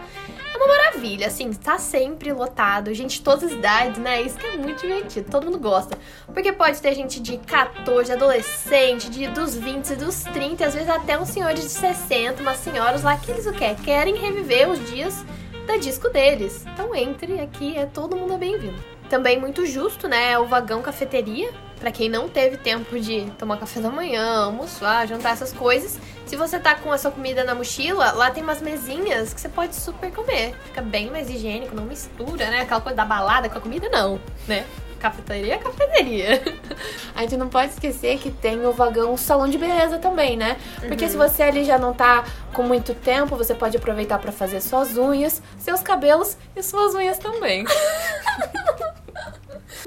É 0.53 0.57
uma 0.57 0.67
maravilha, 0.67 1.27
assim, 1.27 1.53
tá 1.53 1.79
sempre 1.79 2.33
lotado. 2.33 2.93
Gente 2.95 3.19
de 3.19 3.23
todas 3.23 3.45
as 3.45 3.53
idades, 3.53 3.99
né? 3.99 4.23
Isso 4.23 4.37
que 4.37 4.47
é 4.47 4.57
muito 4.57 4.81
divertido, 4.81 5.31
todo 5.31 5.45
mundo 5.45 5.59
gosta. 5.59 5.99
Porque 6.33 6.53
pode 6.53 6.81
ter 6.81 6.95
gente 6.95 7.21
de 7.21 7.39
14, 7.39 8.13
adolescente, 8.13 9.11
de, 9.11 9.27
dos 9.29 9.55
20, 9.55 9.97
dos 9.97 10.23
30, 10.25 10.67
às 10.67 10.75
vezes 10.75 10.89
até 10.89 11.19
uns 11.19 11.29
senhores 11.29 11.63
de 11.63 11.71
60, 11.71 12.43
umas 12.43 12.59
senhoras 12.59 13.03
lá 13.03 13.17
que 13.17 13.31
eles 13.31 13.47
o 13.47 13.53
quê? 13.53 13.75
Querem 13.85 14.17
reviver 14.17 14.69
os 14.69 14.91
dias 14.91 15.25
da 15.67 15.77
disco 15.77 16.09
deles. 16.09 16.65
Então 16.73 16.95
entre 16.95 17.41
aqui, 17.41 17.77
é 17.77 17.87
todo 17.87 18.17
mundo 18.17 18.37
bem-vindo. 18.37 18.79
Também 19.09 19.41
muito 19.41 19.67
justo, 19.67 20.07
né? 20.07 20.33
É 20.33 20.39
o 20.39 20.47
vagão 20.47 20.83
cafeteria, 20.83 21.51
para 21.81 21.91
quem 21.91 22.11
não 22.11 22.29
teve 22.29 22.59
tempo 22.59 23.01
de 23.01 23.23
tomar 23.39 23.57
café 23.57 23.81
da 23.81 23.91
manhã, 23.91 24.45
almoçar, 24.45 25.09
jantar 25.09 25.33
essas 25.33 25.53
coisas. 25.53 25.99
Se 26.27 26.37
você 26.37 26.61
tá 26.61 26.75
com 26.75 26.93
a 26.93 26.99
sua 26.99 27.11
comida 27.11 27.43
na 27.43 27.55
mochila, 27.55 28.13
lá 28.13 28.31
tem 28.31 28.43
umas 28.43 28.61
mesinhas 28.61 29.33
que 29.33 29.41
você 29.41 29.49
pode 29.49 29.75
super 29.75 30.13
comer. 30.13 30.55
Fica 30.67 30.83
bem 30.83 31.11
mais 31.11 31.31
higiênico, 31.31 31.75
não 31.75 31.85
mistura, 31.85 32.51
né? 32.51 32.61
Aquela 32.61 32.83
coisa 32.83 32.97
da 32.97 33.05
balada 33.05 33.49
com 33.49 33.59
a 33.59 33.61
comida, 33.61 33.89
não, 33.89 34.21
né? 34.47 34.65
Cafeteria 35.01 35.55
é 35.55 35.59
cafeteria. 35.59 36.43
A 37.17 37.23
gente 37.23 37.39
não 37.39 37.49
pode 37.49 37.73
esquecer 37.73 38.19
que 38.19 38.31
tem 38.31 38.65
o 38.67 38.73
vagão 38.73 39.17
salão 39.17 39.49
de 39.49 39.57
beleza 39.57 39.99
também, 39.99 40.37
né? 40.37 40.59
Porque 40.87 41.05
uhum. 41.05 41.11
se 41.11 41.17
você 41.17 41.43
ali 41.43 41.65
já 41.65 41.79
não 41.79 41.95
tá 41.95 42.25
com 42.53 42.63
muito 42.63 42.93
tempo, 42.95 43.35
você 43.35 43.55
pode 43.55 43.79
aproveitar 43.79 44.19
para 44.19 44.31
fazer 44.31 44.61
suas 44.61 44.99
unhas, 44.99 45.43
seus 45.59 45.81
cabelos 45.81 46.37
e 46.55 46.63
suas 46.63 46.95
unhas 46.95 47.19
também. 47.19 47.65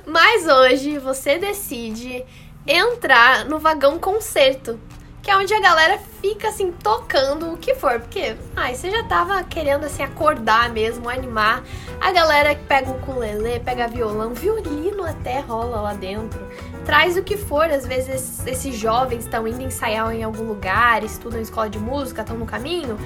Mas 0.05 0.47
hoje 0.47 0.97
você 0.97 1.37
decide 1.37 2.23
entrar 2.65 3.45
no 3.45 3.59
vagão 3.59 3.99
concerto, 3.99 4.79
que 5.21 5.31
é 5.31 5.37
onde 5.37 5.53
a 5.53 5.59
galera 5.59 5.99
fica 6.21 6.49
assim 6.49 6.71
tocando 6.71 7.53
o 7.53 7.57
que 7.57 7.75
for, 7.75 7.99
porque 7.99 8.35
ai, 8.55 8.75
você 8.75 8.89
já 8.89 9.03
tava 9.03 9.43
querendo 9.43 9.85
assim 9.85 10.03
acordar 10.03 10.69
mesmo, 10.69 11.09
animar. 11.09 11.63
A 11.99 12.11
galera 12.11 12.53
que 12.55 12.63
pega 12.65 12.89
o 12.89 12.95
ukulele, 12.95 13.59
pega 13.59 13.87
violão, 13.87 14.33
violino 14.33 15.03
até 15.05 15.39
rola 15.39 15.81
lá 15.81 15.93
dentro 15.93 16.39
traz 16.85 17.17
o 17.17 17.23
que 17.23 17.37
for. 17.37 17.65
Às 17.65 17.85
vezes 17.85 18.45
esses 18.45 18.75
jovens 18.75 19.23
estão 19.23 19.47
indo 19.47 19.61
ensaiar 19.61 20.13
em 20.13 20.23
algum 20.23 20.43
lugar, 20.43 21.03
estudam 21.03 21.39
em 21.39 21.43
escola 21.43 21.69
de 21.69 21.79
música, 21.79 22.21
estão 22.21 22.37
no 22.37 22.45
caminho, 22.45 22.97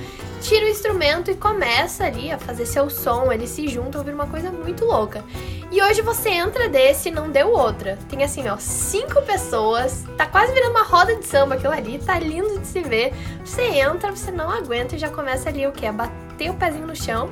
tira 0.41 0.65
o 0.65 0.69
instrumento 0.69 1.31
e 1.31 1.35
começa 1.35 2.05
ali 2.05 2.31
a 2.31 2.37
fazer 2.37 2.65
seu 2.65 2.89
som, 2.89 3.31
eles 3.31 3.49
se 3.49 3.67
juntam, 3.67 4.01
ouvir 4.01 4.13
uma 4.13 4.27
coisa 4.27 4.51
muito 4.51 4.85
louca. 4.85 5.23
E 5.71 5.81
hoje 5.81 6.01
você 6.01 6.29
entra 6.29 6.69
desse 6.69 7.09
e 7.09 7.11
não 7.11 7.29
deu 7.29 7.51
outra. 7.51 7.97
Tem 8.09 8.23
assim, 8.23 8.47
ó, 8.47 8.57
cinco 8.57 9.21
pessoas, 9.23 10.05
tá 10.17 10.25
quase 10.25 10.53
virando 10.53 10.71
uma 10.71 10.83
roda 10.83 11.15
de 11.15 11.25
samba 11.25 11.55
aquilo 11.55 11.73
ali, 11.73 11.99
tá 11.99 12.17
lindo 12.17 12.59
de 12.59 12.67
se 12.67 12.81
ver. 12.81 13.13
Você 13.43 13.63
entra, 13.63 14.11
você 14.11 14.31
não 14.31 14.49
aguenta 14.49 14.95
e 14.95 14.97
já 14.97 15.09
começa 15.09 15.49
ali 15.49 15.67
o 15.67 15.71
que? 15.71 15.85
A 15.85 15.91
bater 15.91 16.49
o 16.49 16.53
pezinho 16.53 16.87
no 16.87 16.95
chão 16.95 17.29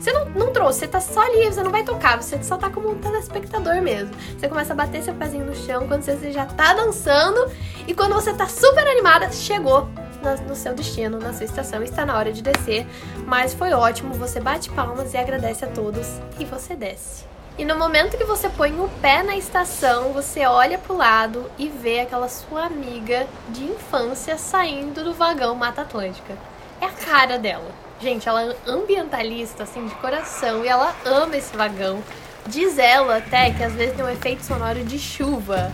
Você 0.00 0.12
não, 0.14 0.24
não 0.30 0.50
trouxe, 0.50 0.80
você 0.80 0.88
tá 0.88 0.98
só 0.98 1.20
ali, 1.20 1.44
você 1.44 1.62
não 1.62 1.70
vai 1.70 1.84
tocar, 1.84 2.20
você 2.20 2.42
só 2.42 2.56
tá 2.56 2.70
como 2.70 2.90
um 2.90 2.98
telespectador 2.98 3.82
mesmo. 3.82 4.14
Você 4.38 4.48
começa 4.48 4.72
a 4.72 4.76
bater 4.76 5.02
seu 5.02 5.12
pezinho 5.12 5.44
no 5.44 5.54
chão 5.54 5.86
quando 5.86 6.02
você 6.02 6.32
já 6.32 6.46
tá 6.46 6.72
dançando 6.72 7.52
e 7.86 7.92
quando 7.92 8.14
você 8.14 8.32
tá 8.32 8.46
super 8.46 8.88
animada, 8.88 9.30
chegou 9.30 9.86
no 10.48 10.56
seu 10.56 10.74
destino, 10.74 11.18
na 11.18 11.34
sua 11.34 11.44
estação, 11.44 11.82
está 11.82 12.06
na 12.06 12.16
hora 12.16 12.32
de 12.32 12.40
descer. 12.40 12.86
Mas 13.26 13.52
foi 13.52 13.74
ótimo, 13.74 14.14
você 14.14 14.40
bate 14.40 14.70
palmas 14.70 15.12
e 15.12 15.18
agradece 15.18 15.66
a 15.66 15.68
todos 15.68 16.18
e 16.38 16.46
você 16.46 16.74
desce. 16.74 17.24
E 17.58 17.64
no 17.64 17.76
momento 17.76 18.16
que 18.16 18.24
você 18.24 18.48
põe 18.48 18.72
o 18.80 18.88
pé 19.02 19.22
na 19.22 19.36
estação, 19.36 20.14
você 20.14 20.46
olha 20.46 20.78
pro 20.78 20.96
lado 20.96 21.50
e 21.58 21.68
vê 21.68 22.00
aquela 22.00 22.28
sua 22.28 22.64
amiga 22.64 23.26
de 23.50 23.64
infância 23.64 24.38
saindo 24.38 25.04
do 25.04 25.12
vagão 25.12 25.54
Mata 25.54 25.82
Atlântica. 25.82 26.38
É 26.80 26.86
a 26.86 26.90
cara 26.90 27.38
dela. 27.38 27.89
Gente, 28.00 28.26
ela 28.26 28.42
é 28.42 28.56
ambientalista, 28.66 29.64
assim, 29.64 29.86
de 29.86 29.94
coração, 29.96 30.64
e 30.64 30.68
ela 30.68 30.94
ama 31.04 31.36
esse 31.36 31.54
vagão. 31.54 32.02
Diz 32.46 32.78
ela 32.78 33.18
até 33.18 33.50
que 33.50 33.62
às 33.62 33.74
vezes 33.74 33.94
tem 33.94 34.02
um 34.02 34.08
efeito 34.08 34.42
sonoro 34.42 34.82
de 34.82 34.98
chuva, 34.98 35.70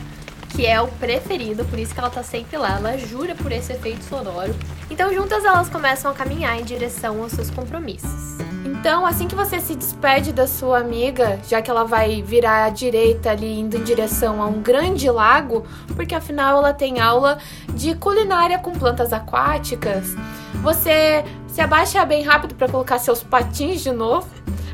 que 0.49 0.67
é 0.67 0.81
o 0.81 0.89
preferido, 0.89 1.65
por 1.67 1.79
isso 1.79 1.95
que 1.95 2.01
ela 2.01 2.11
tá 2.11 2.25
sempre 2.25 2.57
lá. 2.57 2.79
Ela 2.79 2.99
jura 2.99 3.37
por 3.37 3.53
esse 3.53 3.73
efeito 3.73 4.03
sonoro. 4.03 4.57
Então, 4.91 5.15
juntas 5.15 5.45
elas 5.45 5.69
começam 5.69 6.11
a 6.11 6.15
caminhar 6.15 6.59
em 6.59 6.65
direção 6.65 7.23
aos 7.23 7.31
seus 7.31 7.49
compromissos. 7.49 8.37
Então, 8.65 9.07
assim 9.07 9.29
que 9.29 9.35
você 9.35 9.61
se 9.61 9.77
despede 9.77 10.33
da 10.33 10.47
sua 10.47 10.79
amiga, 10.79 11.39
já 11.49 11.63
que 11.63 11.71
ela 11.71 11.85
vai 11.85 12.23
virar 12.23 12.65
à 12.65 12.69
direita 12.69 13.31
ali 13.31 13.61
indo 13.61 13.77
em 13.77 13.85
direção 13.85 14.43
a 14.43 14.47
um 14.47 14.61
grande 14.61 15.09
lago, 15.09 15.65
porque 15.95 16.15
afinal 16.15 16.59
ela 16.59 16.75
tem 16.75 17.01
aula 17.01 17.39
de 17.73 17.95
culinária 17.95 18.59
com 18.59 18.73
plantas 18.73 19.13
aquáticas, 19.13 20.15
você 20.63 21.25
se 21.49 21.61
abaixa 21.61 22.05
bem 22.05 22.23
rápido 22.23 22.55
para 22.55 22.69
colocar 22.69 22.99
seus 22.99 23.23
patins 23.23 23.83
de 23.83 23.93
novo, 23.93 24.29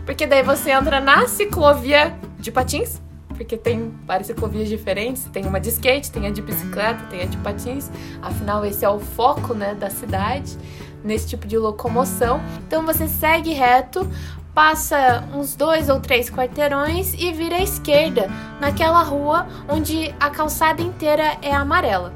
porque 0.05 0.27
daí 0.27 0.43
você 0.43 0.71
entra 0.71 1.01
na 1.01 1.29
ciclovia 1.29 2.15
de 2.39 2.51
patins, 2.51 3.01
porque 3.29 3.57
tem 3.57 3.93
várias 4.07 4.27
ciclovias 4.27 4.69
diferentes, 4.69 5.25
tem 5.33 5.47
uma 5.47 5.61
de 5.61 5.69
skate, 5.69 6.11
tem 6.11 6.27
a 6.27 6.31
de 6.31 6.43
bicicleta, 6.43 7.05
tem 7.11 7.23
a 7.23 7.27
de 7.27 7.37
patins. 7.39 7.91
Afinal, 8.21 8.65
esse 8.65 8.85
é 8.85 8.89
o 8.89 8.99
foco, 8.99 9.55
né, 9.55 9.75
da 9.75 9.91
cidade 9.91 10.57
nesse 11.05 11.29
tipo 11.29 11.47
de 11.47 11.59
locomoção. 11.59 12.41
Então 12.67 12.85
você 12.85 13.09
segue 13.09 13.53
reto, 13.53 14.09
passa 14.55 15.25
uns 15.35 15.57
dois 15.57 15.89
ou 15.89 15.99
três 16.01 16.31
quarteirões 16.31 17.15
e 17.15 17.33
vira 17.33 17.57
à 17.57 17.63
esquerda, 17.63 18.29
naquela 18.61 19.03
rua 19.03 19.47
onde 19.69 20.15
a 20.21 20.31
calçada 20.31 20.83
inteira 20.83 21.37
é 21.43 21.53
amarela. 21.53 22.13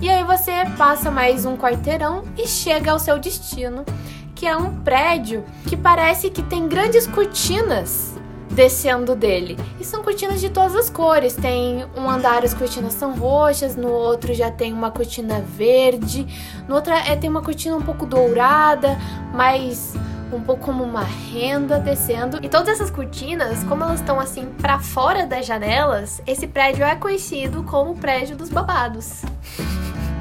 E 0.00 0.08
aí 0.08 0.22
você 0.22 0.52
passa 0.76 1.10
mais 1.10 1.44
um 1.44 1.56
quarteirão 1.56 2.22
e 2.36 2.46
chega 2.46 2.92
ao 2.92 3.00
seu 3.00 3.18
destino, 3.18 3.84
que 4.32 4.46
é 4.46 4.56
um 4.56 4.76
prédio 4.76 5.44
que 5.66 5.76
parece 5.76 6.30
que 6.30 6.40
tem 6.40 6.68
grandes 6.68 7.04
cortinas 7.04 8.14
descendo 8.48 9.16
dele. 9.16 9.58
E 9.80 9.84
são 9.84 10.00
cortinas 10.02 10.40
de 10.40 10.50
todas 10.50 10.76
as 10.76 10.88
cores. 10.88 11.34
Tem 11.34 11.84
um 11.96 12.08
andar 12.08 12.44
as 12.44 12.54
cortinas 12.54 12.92
são 12.94 13.16
roxas, 13.16 13.74
no 13.74 13.88
outro 13.88 14.32
já 14.34 14.52
tem 14.52 14.72
uma 14.72 14.92
cortina 14.92 15.40
verde, 15.40 16.24
no 16.68 16.76
outro 16.76 16.92
é, 16.92 17.16
tem 17.16 17.28
uma 17.28 17.42
cortina 17.42 17.76
um 17.76 17.82
pouco 17.82 18.06
dourada, 18.06 18.96
mas 19.34 19.94
um 20.32 20.40
pouco 20.40 20.66
como 20.66 20.84
uma 20.84 21.02
renda 21.02 21.80
descendo. 21.80 22.38
E 22.40 22.48
todas 22.48 22.68
essas 22.68 22.90
cortinas, 22.90 23.64
como 23.64 23.82
elas 23.82 23.98
estão 23.98 24.20
assim 24.20 24.46
para 24.60 24.78
fora 24.78 25.26
das 25.26 25.44
janelas, 25.44 26.22
esse 26.24 26.46
prédio 26.46 26.84
é 26.84 26.94
conhecido 26.94 27.64
como 27.64 27.96
prédio 27.96 28.36
dos 28.36 28.48
babados. 28.48 29.22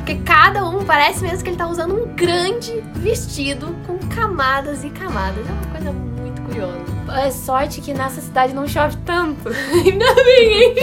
Porque 0.08 0.24
cada 0.24 0.64
um 0.64 0.86
parece 0.86 1.22
mesmo 1.22 1.44
que 1.44 1.50
ele 1.50 1.58
tá 1.58 1.68
usando 1.68 1.94
um 1.94 2.16
grande 2.16 2.82
vestido 2.96 3.76
com 3.86 3.98
camadas 4.08 4.86
e 4.86 4.90
camadas. 4.90 5.46
É 5.46 5.52
uma 5.52 5.66
coisa 5.66 5.92
muito 5.92 6.42
curiosa. 6.44 6.80
É 7.26 7.30
sorte 7.30 7.82
que 7.82 7.94
nessa 7.94 8.22
cidade 8.22 8.54
não 8.54 8.66
chove 8.66 8.96
tanto. 9.06 9.50
Ainda 9.52 10.16
bem, 10.16 10.62
hein? 10.62 10.76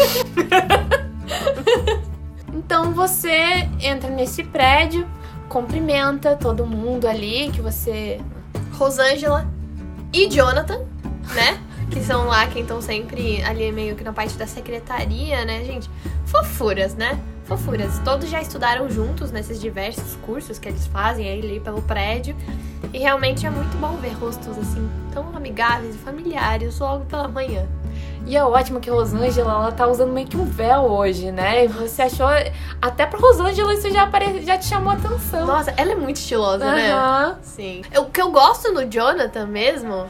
então 2.52 2.92
você 2.92 3.66
entra 3.80 4.10
nesse 4.10 4.44
prédio, 4.44 5.08
cumprimenta 5.48 6.36
todo 6.36 6.66
mundo 6.66 7.08
ali 7.08 7.50
que 7.50 7.62
você. 7.62 8.20
Rosângela 8.72 9.48
e 10.12 10.28
Jonathan, 10.28 10.80
né? 11.34 11.58
que 11.90 12.00
são 12.00 12.26
lá 12.26 12.46
quem 12.46 12.62
estão 12.62 12.82
sempre 12.82 13.42
ali 13.42 13.70
meio 13.70 13.94
que 13.94 14.04
na 14.04 14.12
parte 14.12 14.36
da 14.36 14.46
secretaria, 14.46 15.44
né, 15.44 15.64
gente? 15.64 15.88
Fofuras, 16.26 16.94
né? 16.94 17.18
Fofuras. 17.44 17.98
Todos 18.00 18.28
já 18.28 18.40
estudaram 18.40 18.88
juntos 18.88 19.30
nesses 19.30 19.60
diversos 19.60 20.16
cursos 20.22 20.58
que 20.58 20.68
eles 20.68 20.86
fazem 20.86 21.30
ali 21.30 21.60
pelo 21.60 21.82
prédio. 21.82 22.36
E 22.92 22.98
realmente 22.98 23.46
é 23.46 23.50
muito 23.50 23.76
bom 23.78 23.96
ver 23.96 24.12
rostos 24.12 24.56
assim, 24.58 24.88
tão 25.12 25.34
amigáveis 25.34 25.94
e 25.94 25.98
familiares 25.98 26.78
logo 26.78 27.04
pela 27.06 27.28
manhã. 27.28 27.66
E 28.26 28.36
é 28.36 28.42
ótimo 28.42 28.80
que 28.80 28.88
a 28.88 28.92
Rosângela, 28.92 29.52
ela 29.52 29.72
tá 29.72 29.86
usando 29.86 30.10
meio 30.10 30.26
que 30.26 30.36
um 30.36 30.46
véu 30.46 30.82
hoje, 30.82 31.30
né? 31.30 31.66
E 31.66 31.68
você 31.68 32.02
achou. 32.02 32.26
Até 32.80 33.04
pra 33.04 33.18
Rosângela 33.18 33.74
isso 33.74 33.90
já, 33.90 34.04
apare... 34.04 34.42
já 34.42 34.56
te 34.56 34.64
chamou 34.64 34.92
atenção. 34.92 35.46
Nossa, 35.46 35.74
ela 35.76 35.92
é 35.92 35.94
muito 35.94 36.16
estilosa, 36.16 36.64
uhum. 36.64 36.72
né? 36.72 37.36
Sim. 37.42 37.82
O 37.98 38.06
que 38.06 38.22
eu 38.22 38.30
gosto 38.30 38.72
no 38.72 38.86
Jonathan 38.86 39.46
mesmo 39.46 40.06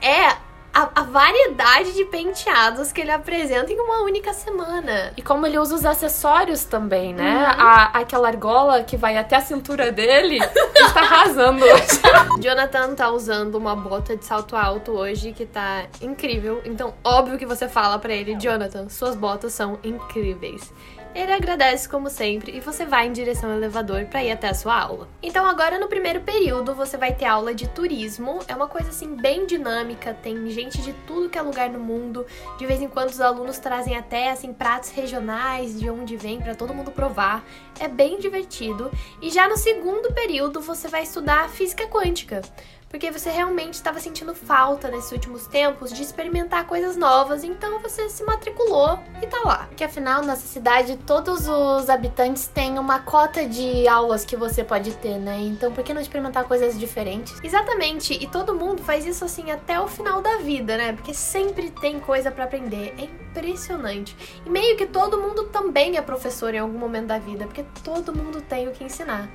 é 0.00 0.47
a, 0.78 1.00
a, 1.00 1.02
variedade 1.02 1.92
de 1.94 2.04
penteados 2.04 2.92
que 2.92 3.00
ele 3.00 3.10
apresenta 3.10 3.72
em 3.72 3.80
uma 3.80 4.02
única 4.04 4.32
semana. 4.32 5.12
E 5.16 5.22
como 5.22 5.44
ele 5.44 5.58
usa 5.58 5.74
os 5.74 5.84
acessórios 5.84 6.64
também, 6.64 7.12
né? 7.12 7.38
Uhum. 7.38 7.60
A, 7.60 7.84
aquela 7.94 8.28
argola 8.28 8.84
que 8.84 8.96
vai 8.96 9.16
até 9.16 9.34
a 9.34 9.40
cintura 9.40 9.90
dele 9.90 10.38
está 10.76 11.00
arrasando 11.00 11.64
hoje. 11.64 12.00
Jonathan 12.40 12.94
tá 12.94 13.10
usando 13.10 13.56
uma 13.56 13.74
bota 13.74 14.16
de 14.16 14.24
salto 14.24 14.54
alto 14.54 14.92
hoje 14.92 15.32
que 15.32 15.44
tá 15.44 15.86
incrível. 16.00 16.62
Então, 16.64 16.94
óbvio 17.02 17.36
que 17.36 17.46
você 17.46 17.68
fala 17.68 17.98
para 17.98 18.12
ele, 18.12 18.36
Jonathan, 18.36 18.88
suas 18.88 19.16
botas 19.16 19.52
são 19.52 19.80
incríveis. 19.82 20.72
Ele 21.14 21.32
agradece 21.32 21.88
como 21.88 22.10
sempre 22.10 22.56
e 22.56 22.60
você 22.60 22.84
vai 22.84 23.06
em 23.06 23.12
direção 23.12 23.50
ao 23.50 23.56
elevador 23.56 24.04
para 24.04 24.22
ir 24.22 24.30
até 24.30 24.48
a 24.48 24.54
sua 24.54 24.78
aula. 24.78 25.08
Então 25.22 25.46
agora 25.46 25.78
no 25.78 25.88
primeiro 25.88 26.20
período 26.20 26.74
você 26.74 26.96
vai 26.96 27.12
ter 27.14 27.24
aula 27.24 27.54
de 27.54 27.66
turismo. 27.68 28.40
É 28.46 28.54
uma 28.54 28.68
coisa 28.68 28.90
assim 28.90 29.16
bem 29.16 29.46
dinâmica, 29.46 30.14
tem 30.14 30.48
gente 30.50 30.80
de 30.82 30.92
tudo 31.06 31.28
que 31.28 31.38
é 31.38 31.42
lugar 31.42 31.70
no 31.70 31.80
mundo. 31.80 32.26
De 32.58 32.66
vez 32.66 32.80
em 32.80 32.88
quando 32.88 33.08
os 33.08 33.20
alunos 33.20 33.58
trazem 33.58 33.96
até 33.96 34.30
assim 34.30 34.52
pratos 34.52 34.90
regionais 34.90 35.78
de 35.78 35.90
onde 35.90 36.16
vem 36.16 36.40
para 36.40 36.54
todo 36.54 36.74
mundo 36.74 36.90
provar. 36.90 37.44
É 37.80 37.88
bem 37.88 38.18
divertido. 38.18 38.90
E 39.20 39.30
já 39.30 39.48
no 39.48 39.56
segundo 39.56 40.12
período 40.12 40.60
você 40.60 40.88
vai 40.88 41.02
estudar 41.02 41.48
física 41.48 41.86
quântica 41.86 42.42
porque 42.88 43.10
você 43.10 43.30
realmente 43.30 43.74
estava 43.74 44.00
sentindo 44.00 44.34
falta 44.34 44.88
nesses 44.88 45.12
últimos 45.12 45.46
tempos 45.46 45.92
de 45.92 46.02
experimentar 46.02 46.66
coisas 46.66 46.96
novas, 46.96 47.44
então 47.44 47.80
você 47.80 48.08
se 48.08 48.24
matriculou 48.24 48.98
e 49.22 49.26
tá 49.26 49.40
lá. 49.44 49.66
Porque 49.68 49.84
afinal, 49.84 50.22
nessa 50.22 50.46
cidade, 50.46 50.96
todos 51.06 51.46
os 51.48 51.88
habitantes 51.90 52.46
têm 52.46 52.78
uma 52.78 53.00
cota 53.00 53.46
de 53.46 53.86
aulas 53.86 54.24
que 54.24 54.36
você 54.36 54.64
pode 54.64 54.92
ter, 54.96 55.18
né? 55.18 55.38
Então 55.40 55.72
por 55.72 55.84
que 55.84 55.94
não 55.94 56.00
experimentar 56.00 56.44
coisas 56.44 56.78
diferentes? 56.78 57.38
Exatamente, 57.42 58.14
e 58.14 58.26
todo 58.26 58.54
mundo 58.54 58.82
faz 58.82 59.06
isso 59.06 59.24
assim 59.24 59.50
até 59.50 59.80
o 59.80 59.88
final 59.88 60.22
da 60.22 60.38
vida, 60.38 60.76
né? 60.76 60.92
Porque 60.92 61.12
sempre 61.12 61.70
tem 61.70 62.00
coisa 62.00 62.30
para 62.30 62.44
aprender. 62.44 62.94
É 62.98 63.04
impressionante. 63.04 64.16
E 64.44 64.50
meio 64.50 64.76
que 64.76 64.86
todo 64.86 65.20
mundo 65.20 65.44
também 65.44 65.96
é 65.96 66.02
professor 66.02 66.54
em 66.54 66.58
algum 66.58 66.78
momento 66.78 67.06
da 67.06 67.18
vida, 67.18 67.46
porque 67.46 67.64
todo 67.84 68.14
mundo 68.14 68.40
tem 68.40 68.68
o 68.68 68.72
que 68.72 68.84
ensinar. 68.84 69.28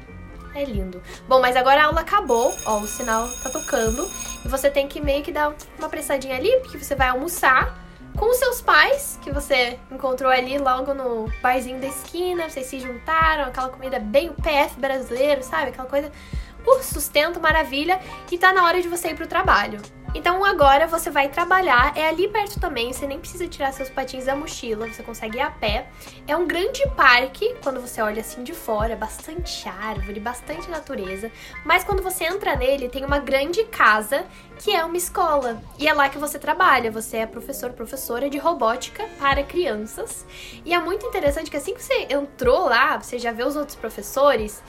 É 0.55 0.63
lindo. 0.63 1.01
Bom, 1.27 1.41
mas 1.41 1.55
agora 1.55 1.81
a 1.81 1.85
aula 1.85 2.01
acabou. 2.01 2.55
Ó, 2.65 2.79
o 2.79 2.87
sinal 2.87 3.27
tá 3.41 3.49
tocando. 3.49 4.09
E 4.45 4.47
você 4.47 4.69
tem 4.69 4.87
que 4.87 5.01
meio 5.01 5.23
que 5.23 5.31
dar 5.31 5.53
uma 5.79 5.89
pressadinha 5.89 6.35
ali, 6.35 6.51
porque 6.59 6.77
você 6.77 6.95
vai 6.95 7.07
almoçar 7.09 7.81
com 8.15 8.29
os 8.29 8.37
seus 8.37 8.61
pais, 8.61 9.19
que 9.23 9.31
você 9.31 9.79
encontrou 9.91 10.31
ali 10.31 10.57
logo 10.59 10.93
no 10.93 11.27
barzinho 11.41 11.79
da 11.79 11.87
esquina. 11.87 12.49
Vocês 12.49 12.67
se 12.67 12.79
juntaram, 12.79 13.45
aquela 13.45 13.69
comida 13.69 13.99
bem 13.99 14.29
o 14.29 14.33
PF 14.33 14.79
brasileiro, 14.79 15.43
sabe? 15.43 15.69
Aquela 15.69 15.87
coisa 15.87 16.11
por 16.63 16.83
sustento, 16.83 17.39
maravilha. 17.39 17.99
E 18.31 18.37
tá 18.37 18.51
na 18.51 18.63
hora 18.65 18.81
de 18.81 18.87
você 18.87 19.09
ir 19.09 19.15
pro 19.15 19.27
trabalho. 19.27 19.79
Então 20.15 20.45
agora 20.45 20.85
você 20.85 21.09
vai 21.09 21.27
trabalhar, 21.27 21.97
é 21.97 22.07
ali 22.07 22.27
perto 22.27 22.59
também, 22.59 22.93
você 22.93 23.07
nem 23.07 23.17
precisa 23.17 23.47
tirar 23.47 23.71
seus 23.71 23.89
patins 23.89 24.25
da 24.25 24.35
mochila, 24.35 24.87
você 24.87 25.01
consegue 25.01 25.37
ir 25.37 25.41
a 25.41 25.49
pé. 25.49 25.87
É 26.27 26.37
um 26.37 26.45
grande 26.45 26.87
parque, 26.89 27.55
quando 27.63 27.81
você 27.81 27.99
olha 27.99 28.21
assim 28.21 28.43
de 28.43 28.53
fora, 28.53 28.95
bastante 28.95 29.67
árvore, 29.67 30.19
bastante 30.19 30.69
natureza. 30.69 31.31
Mas 31.65 31.83
quando 31.83 32.03
você 32.03 32.25
entra 32.25 32.55
nele, 32.55 32.89
tem 32.89 33.03
uma 33.03 33.17
grande 33.17 33.63
casa 33.63 34.23
que 34.59 34.69
é 34.71 34.85
uma 34.85 34.97
escola. 34.97 35.59
E 35.79 35.87
é 35.87 35.93
lá 35.93 36.07
que 36.07 36.19
você 36.19 36.37
trabalha, 36.37 36.91
você 36.91 37.17
é 37.17 37.25
professor, 37.25 37.71
professora 37.71 38.29
de 38.29 38.37
robótica 38.37 39.09
para 39.19 39.41
crianças. 39.41 40.27
E 40.63 40.75
é 40.75 40.79
muito 40.79 41.07
interessante 41.07 41.49
que 41.49 41.57
assim 41.57 41.73
que 41.73 41.81
você 41.83 42.07
entrou 42.11 42.65
lá, 42.65 43.01
você 43.01 43.17
já 43.17 43.31
vê 43.31 43.43
os 43.43 43.55
outros 43.55 43.75
professores, 43.75 44.61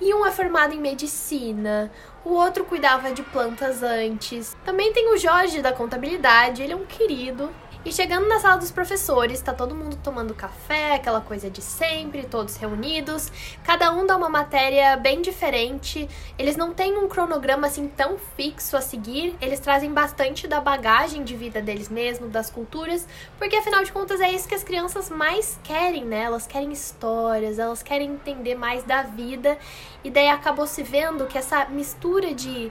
e 0.00 0.14
um 0.14 0.24
é 0.24 0.30
formado 0.30 0.74
em 0.74 0.80
medicina, 0.80 1.90
o 2.24 2.30
outro 2.30 2.64
cuidava 2.64 3.12
de 3.12 3.22
plantas 3.22 3.82
antes. 3.82 4.56
Também 4.64 4.92
tem 4.92 5.12
o 5.12 5.18
Jorge 5.18 5.60
da 5.60 5.72
contabilidade, 5.72 6.62
ele 6.62 6.72
é 6.72 6.76
um 6.76 6.86
querido. 6.86 7.50
E 7.82 7.90
chegando 7.90 8.28
na 8.28 8.38
sala 8.38 8.58
dos 8.58 8.70
professores, 8.70 9.40
tá 9.40 9.54
todo 9.54 9.74
mundo 9.74 9.96
tomando 10.04 10.34
café, 10.34 10.96
aquela 10.96 11.22
coisa 11.22 11.48
de 11.48 11.62
sempre, 11.62 12.24
todos 12.24 12.56
reunidos. 12.56 13.32
Cada 13.64 13.90
um 13.90 14.04
dá 14.04 14.18
uma 14.18 14.28
matéria 14.28 14.98
bem 14.98 15.22
diferente. 15.22 16.06
Eles 16.38 16.58
não 16.58 16.74
têm 16.74 16.98
um 16.98 17.08
cronograma 17.08 17.68
assim 17.68 17.88
tão 17.88 18.18
fixo 18.36 18.76
a 18.76 18.82
seguir. 18.82 19.34
Eles 19.40 19.60
trazem 19.60 19.90
bastante 19.94 20.46
da 20.46 20.60
bagagem 20.60 21.24
de 21.24 21.34
vida 21.34 21.62
deles 21.62 21.88
mesmos, 21.88 22.30
das 22.30 22.50
culturas, 22.50 23.08
porque 23.38 23.56
afinal 23.56 23.82
de 23.82 23.90
contas 23.90 24.20
é 24.20 24.30
isso 24.30 24.46
que 24.46 24.54
as 24.54 24.62
crianças 24.62 25.08
mais 25.08 25.58
querem, 25.64 26.04
né? 26.04 26.24
Elas 26.24 26.46
querem 26.46 26.70
histórias, 26.72 27.58
elas 27.58 27.82
querem 27.82 28.10
entender 28.10 28.56
mais 28.56 28.84
da 28.84 29.04
vida. 29.04 29.56
E 30.04 30.10
daí 30.10 30.28
acabou 30.28 30.66
se 30.66 30.82
vendo 30.82 31.26
que 31.26 31.38
essa 31.38 31.64
mistura 31.70 32.34
de, 32.34 32.70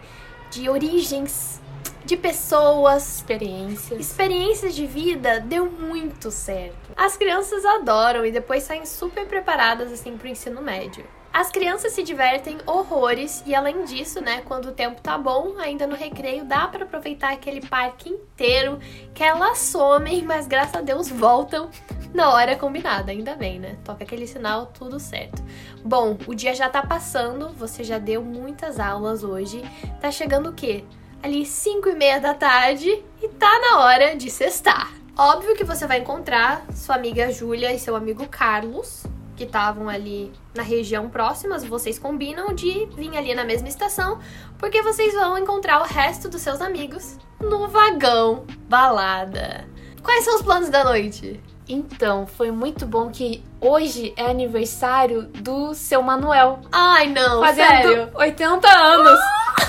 de 0.52 0.70
origens 0.70 1.60
de 2.06 2.18
pessoas, 2.18 3.18
experiências. 3.18 4.00
experiências 4.00 4.74
de 4.74 4.86
vida 4.86 5.40
deu 5.40 5.70
muito 5.70 6.32
certo. 6.32 6.92
As 6.96 7.18
crianças 7.18 7.64
adoram 7.66 8.26
e 8.26 8.32
depois 8.32 8.64
saem 8.64 8.86
super 8.86 9.26
preparadas 9.28 9.92
assim 9.92 10.18
pro 10.18 10.28
ensino 10.28 10.62
médio. 10.62 11.06
As 11.32 11.52
crianças 11.52 11.94
se 11.94 12.02
divertem 12.02 12.58
horrores 12.66 13.44
e 13.46 13.54
além 13.54 13.86
disso, 13.86 14.20
né, 14.20 14.42
quando 14.46 14.70
o 14.70 14.72
tempo 14.72 15.00
tá 15.00 15.16
bom, 15.16 15.60
ainda 15.60 15.86
no 15.86 15.96
recreio 15.96 16.44
dá 16.44 16.68
para 16.68 16.84
aproveitar 16.86 17.32
aquele 17.32 17.62
parque 17.62 18.10
inteiro 18.10 18.80
que 19.14 19.24
elas 19.24 19.60
somem, 19.60 20.24
mas 20.24 20.48
graças 20.48 20.76
a 20.76 20.82
Deus 20.82 21.08
voltam 21.08 21.70
na 22.14 22.34
hora 22.34 22.56
combinada, 22.56 23.12
ainda 23.12 23.36
bem, 23.36 23.60
né? 23.60 23.78
Toca 23.84 24.04
aquele 24.04 24.26
sinal, 24.26 24.68
tudo 24.68 25.00
certo. 25.00 25.44
Bom, 25.86 26.18
o 26.26 26.34
dia 26.34 26.56
já 26.56 26.68
tá 26.68 26.82
passando, 26.82 27.50
você 27.50 27.84
já 27.84 28.00
deu 28.00 28.24
muitas 28.24 28.80
aulas 28.80 29.24
hoje. 29.24 29.62
Tá 30.02 30.10
chegando 30.10 30.50
o 30.50 30.54
quê? 30.54 30.84
Ali 31.22 31.46
5 31.46 31.90
e 31.90 31.96
meia 31.96 32.20
da 32.20 32.34
tarde 32.34 33.04
e 33.22 33.28
tá 33.28 33.60
na 33.60 33.80
hora 33.80 34.16
de 34.16 34.30
cestar. 34.30 34.92
Óbvio 35.18 35.56
que 35.56 35.64
você 35.64 35.86
vai 35.86 36.00
encontrar 36.00 36.66
sua 36.74 36.96
amiga 36.96 37.32
Júlia 37.32 37.74
e 37.74 37.80
seu 37.80 37.96
amigo 37.96 38.26
Carlos, 38.28 39.04
que 39.36 39.44
estavam 39.44 39.90
ali 39.90 40.32
na 40.56 40.64
região 40.64 41.10
próximas, 41.10 41.64
vocês 41.64 42.00
combinam 42.00 42.54
de 42.54 42.86
vir 42.96 43.18
ali 43.18 43.36
na 43.36 43.44
mesma 43.44 43.68
estação, 43.68 44.20
porque 44.58 44.82
vocês 44.82 45.14
vão 45.14 45.38
encontrar 45.38 45.82
o 45.82 45.86
resto 45.86 46.30
dos 46.30 46.42
seus 46.42 46.62
amigos 46.62 47.18
no 47.40 47.68
vagão 47.68 48.46
balada. 48.68 49.68
Quais 50.02 50.24
são 50.24 50.36
os 50.36 50.42
planos 50.42 50.70
da 50.70 50.84
noite? 50.84 51.40
Então, 51.68 52.26
foi 52.26 52.50
muito 52.50 52.86
bom 52.86 53.12
que 53.12 53.44
hoje 53.62 54.14
é 54.18 54.26
aniversário 54.26 55.24
do 55.24 55.74
seu 55.76 56.02
Manuel. 56.02 56.60
Ai, 56.72 57.08
não, 57.08 57.42
fazendo 57.42 57.68
sério? 57.68 58.10
80 58.16 58.68
anos. 58.68 59.20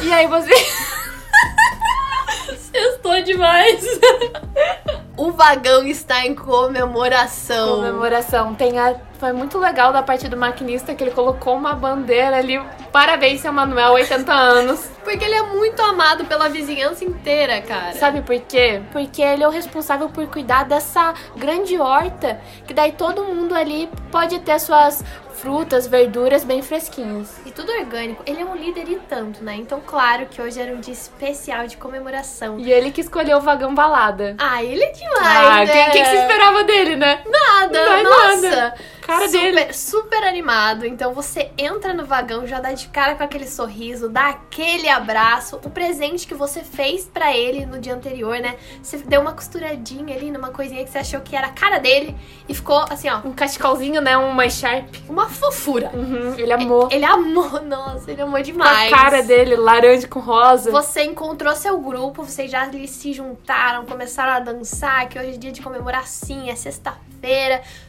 E 0.03 0.13
aí 0.13 0.27
você 0.27 0.51
Estou 2.73 3.21
demais. 3.23 3.85
o 5.17 5.33
vagão 5.33 5.87
está 5.87 6.25
em 6.25 6.35
comemoração. 6.35 7.77
Comemoração. 7.77 8.55
Tem 8.55 8.79
a... 8.79 8.95
Foi 9.19 9.33
muito 9.33 9.59
legal 9.59 9.93
da 9.93 10.03
parte 10.03 10.29
do 10.29 10.37
maquinista 10.37 10.95
que 10.95 11.05
ele 11.05 11.11
colocou 11.11 11.55
uma 11.55 11.75
bandeira 11.75 12.39
ali. 12.39 12.59
Parabéns, 12.91 13.43
seu 13.43 13.53
Manuel, 13.53 13.93
80 13.93 14.33
anos. 14.33 14.89
Porque 15.05 15.23
ele 15.23 15.35
é 15.35 15.43
muito 15.43 15.81
amado 15.83 16.25
pela 16.25 16.49
vizinhança 16.49 17.05
inteira, 17.05 17.61
cara. 17.61 17.93
Sabe 17.93 18.23
por 18.23 18.39
quê? 18.41 18.81
Porque 18.93 19.21
ele 19.21 19.43
é 19.43 19.49
o 19.49 19.51
responsável 19.51 20.09
por 20.09 20.27
cuidar 20.27 20.65
dessa 20.65 21.13
grande 21.37 21.79
horta. 21.79 22.41
Que 22.67 22.73
daí 22.73 22.93
todo 22.93 23.25
mundo 23.25 23.55
ali 23.55 23.91
pode 24.11 24.39
ter 24.39 24.59
suas 24.59 25.05
frutas, 25.41 25.87
verduras 25.87 26.45
bem 26.45 26.63
fresquinhas. 26.63 27.41
E 27.47 27.51
tudo 27.51 27.73
orgânico. 27.73 28.23
Ele 28.27 28.43
é 28.43 28.45
um 28.45 28.55
líder 28.55 28.89
e 28.89 28.97
tanto, 28.97 29.43
né? 29.43 29.57
Então, 29.57 29.81
claro 29.85 30.27
que 30.27 30.41
hoje 30.41 30.61
era 30.61 30.73
um 30.73 30.81
dia 30.81 30.93
especial 30.93 31.67
de 31.67 31.77
comemoração. 31.77 32.59
E 32.59 32.71
ele 32.71 32.91
que 32.91 33.01
escolheu 33.01 33.39
o 33.39 33.41
vagão 33.41 33.75
balada. 33.75 34.37
Ah, 34.39 34.63
ele 34.63 34.83
é 34.83 34.93
demais, 34.93 35.25
ah, 35.25 35.65
né? 35.65 35.67
Quem, 35.67 35.91
quem 35.91 36.05
se 36.05 36.17
esperava 36.17 36.65
dele, 36.65 36.97
né? 36.97 37.23
Nada, 37.27 37.85
Não 37.85 37.93
é 37.95 38.03
nossa. 38.03 38.51
Nada 38.51 38.75
cara 39.01 39.27
super, 39.29 39.55
dele. 39.55 39.73
Super 39.73 40.25
animado. 40.25 40.87
Então 40.87 41.13
você 41.13 41.51
entra 41.57 41.93
no 41.93 42.05
vagão, 42.05 42.47
já 42.47 42.61
dá 42.61 42.73
de 42.73 42.89
cara 42.89 43.15
com 43.15 43.23
aquele 43.23 43.47
sorriso, 43.47 44.09
dá 44.09 44.29
aquele 44.29 44.89
abraço. 44.89 45.61
O 45.65 45.71
presente 45.71 46.27
que 46.27 46.35
você 46.35 46.61
fez 46.63 47.05
para 47.05 47.37
ele 47.37 47.67
no 47.67 47.79
dia 47.79 47.95
anterior, 47.95 48.39
né? 48.39 48.57
Você 48.83 48.99
deu 48.99 49.21
uma 49.21 49.33
costuradinha 49.33 50.15
ali 50.15 50.31
numa 50.31 50.51
coisinha 50.51 50.85
que 50.85 50.91
você 50.91 50.99
achou 50.99 51.21
que 51.21 51.35
era 51.35 51.49
a 51.49 51.53
cara 51.53 51.79
dele 51.79 52.17
e 52.49 52.55
ficou 52.55 52.85
assim, 52.89 53.09
ó. 53.09 53.19
Um 53.25 53.33
cachecolzinho, 53.33 54.01
né? 54.01 54.17
Uma 54.17 54.49
sharp. 54.49 54.95
Uma 55.09 55.29
fofura. 55.29 55.91
Uhum, 55.95 56.35
ele 56.39 56.53
amou. 56.53 56.87
Ele, 56.87 56.97
ele 56.97 57.05
amou, 57.05 57.61
nossa, 57.63 58.11
ele 58.11 58.23
amou 58.23 58.41
demais. 58.43 58.89
Com 58.89 58.95
a 58.95 58.99
cara 58.99 59.23
dele, 59.23 59.57
laranja 59.57 60.07
com 60.07 60.21
rosa. 60.21 60.71
Você 60.71 61.05
encontrou 61.05 61.55
seu 61.55 61.79
grupo, 61.79 62.25
vocês 62.25 62.51
já 62.51 62.71
se 62.87 63.13
juntaram, 63.13 63.85
começaram 63.85 64.33
a 64.33 64.41
dançar, 64.41 65.09
que 65.09 65.19
hoje 65.19 65.35
é 65.35 65.37
dia 65.37 65.53
de 65.53 65.63
comemorar 65.63 66.07
sim, 66.07 66.51
é 66.51 66.55
sexta-feira 66.55 67.10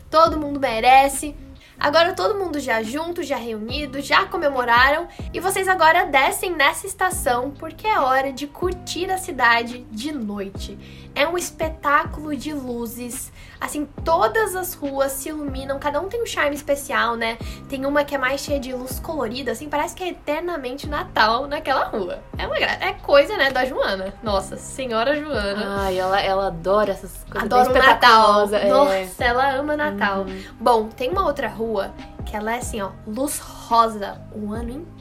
todo 0.09 0.39
mundo 0.39 0.59
merece. 0.59 1.35
Agora 1.81 2.13
todo 2.13 2.37
mundo 2.37 2.59
já 2.59 2.83
junto, 2.83 3.23
já 3.23 3.37
reunido, 3.37 4.01
já 4.01 4.27
comemoraram 4.27 5.07
e 5.33 5.39
vocês 5.39 5.67
agora 5.67 6.05
descem 6.05 6.55
nessa 6.55 6.85
estação 6.85 7.49
porque 7.57 7.87
é 7.87 7.99
hora 7.99 8.31
de 8.31 8.45
curtir 8.45 9.09
a 9.09 9.17
cidade 9.17 9.83
de 9.89 10.11
noite. 10.11 10.77
É 11.15 11.27
um 11.27 11.35
espetáculo 11.35 12.35
de 12.35 12.53
luzes. 12.53 13.33
Assim, 13.61 13.87
todas 14.03 14.55
as 14.55 14.73
ruas 14.73 15.11
se 15.11 15.29
iluminam, 15.29 15.77
cada 15.77 16.01
um 16.01 16.09
tem 16.09 16.21
um 16.21 16.25
charme 16.25 16.55
especial, 16.55 17.15
né? 17.15 17.37
Tem 17.69 17.85
uma 17.85 18.03
que 18.03 18.15
é 18.15 18.17
mais 18.17 18.41
cheia 18.41 18.59
de 18.59 18.73
luz 18.73 18.99
colorida, 18.99 19.51
assim, 19.51 19.69
parece 19.69 19.93
que 19.93 20.03
é 20.03 20.09
eternamente 20.09 20.89
Natal 20.89 21.45
naquela 21.45 21.85
rua. 21.85 22.19
É 22.39 22.47
uma 22.47 22.57
gra... 22.57 22.71
é 22.81 22.93
coisa, 22.93 23.37
né, 23.37 23.51
da 23.51 23.63
Joana. 23.63 24.15
Nossa, 24.23 24.57
senhora 24.57 25.15
Joana. 25.15 25.83
Ai, 25.83 25.99
ela, 25.99 26.19
ela 26.19 26.47
adora 26.47 26.91
essas 26.91 27.23
coisas. 27.23 27.43
Adora 27.43 27.69
o 27.69 27.73
Natal. 27.73 28.55
É. 28.55 28.67
Nossa, 28.67 29.23
ela 29.23 29.53
ama 29.53 29.77
Natal. 29.77 30.21
Uhum. 30.21 30.43
Bom, 30.59 30.89
tem 30.89 31.11
uma 31.11 31.23
outra 31.23 31.47
rua 31.47 31.93
que 32.25 32.35
ela 32.35 32.55
é 32.55 32.57
assim, 32.57 32.81
ó, 32.81 32.89
luz 33.05 33.37
rosa 33.37 34.19
o 34.33 34.51
ano 34.51 34.71
inteiro. 34.71 35.00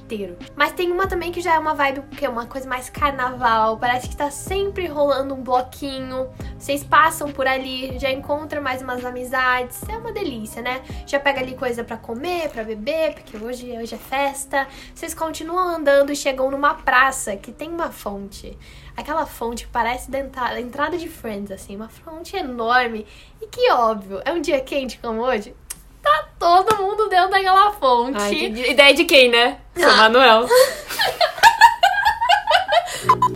Mas 0.56 0.72
tem 0.72 0.90
uma 0.90 1.06
também 1.06 1.30
que 1.30 1.40
já 1.40 1.54
é 1.54 1.58
uma 1.58 1.74
vibe, 1.74 2.02
que 2.16 2.24
é 2.24 2.28
uma 2.28 2.46
coisa 2.46 2.68
mais 2.68 2.90
carnaval, 2.90 3.78
parece 3.78 4.08
que 4.08 4.16
tá 4.16 4.30
sempre 4.30 4.86
rolando 4.86 5.34
um 5.34 5.42
bloquinho. 5.42 6.28
Vocês 6.58 6.82
passam 6.82 7.30
por 7.32 7.46
ali, 7.46 7.98
já 7.98 8.10
encontram 8.10 8.62
mais 8.62 8.82
umas 8.82 9.04
amizades, 9.04 9.82
é 9.88 9.96
uma 9.96 10.12
delícia, 10.12 10.60
né? 10.60 10.82
Já 11.06 11.18
pega 11.18 11.40
ali 11.40 11.54
coisa 11.54 11.84
para 11.84 11.96
comer, 11.96 12.50
para 12.50 12.64
beber, 12.64 13.14
porque 13.14 13.36
hoje, 13.36 13.76
hoje 13.78 13.94
é 13.94 13.98
festa. 13.98 14.66
Vocês 14.94 15.14
continuam 15.14 15.68
andando 15.68 16.12
e 16.12 16.16
chegam 16.16 16.50
numa 16.50 16.74
praça 16.74 17.36
que 17.36 17.52
tem 17.52 17.70
uma 17.70 17.90
fonte. 17.90 18.56
Aquela 18.96 19.24
fonte 19.24 19.64
que 19.64 19.72
parece 19.72 20.10
da 20.10 20.18
entrada 20.60 20.98
de 20.98 21.08
Friends, 21.08 21.50
assim, 21.50 21.76
uma 21.76 21.88
fonte 21.88 22.36
enorme. 22.36 23.06
E 23.40 23.46
que 23.46 23.70
óbvio, 23.72 24.20
é 24.24 24.32
um 24.32 24.40
dia 24.40 24.60
quente 24.60 24.98
como 24.98 25.22
hoje, 25.22 25.54
Tá 26.02 26.28
todo 26.38 26.76
mundo 26.82 27.08
dentro 27.08 27.30
daquela 27.30 27.72
fonte. 27.72 28.18
Ai, 28.18 28.30
que 28.30 28.70
ideia 28.70 28.94
de 28.94 29.04
quem, 29.04 29.30
né? 29.30 29.58
Seu 29.74 29.90
ah. 29.90 29.96
Manuel. 29.96 30.46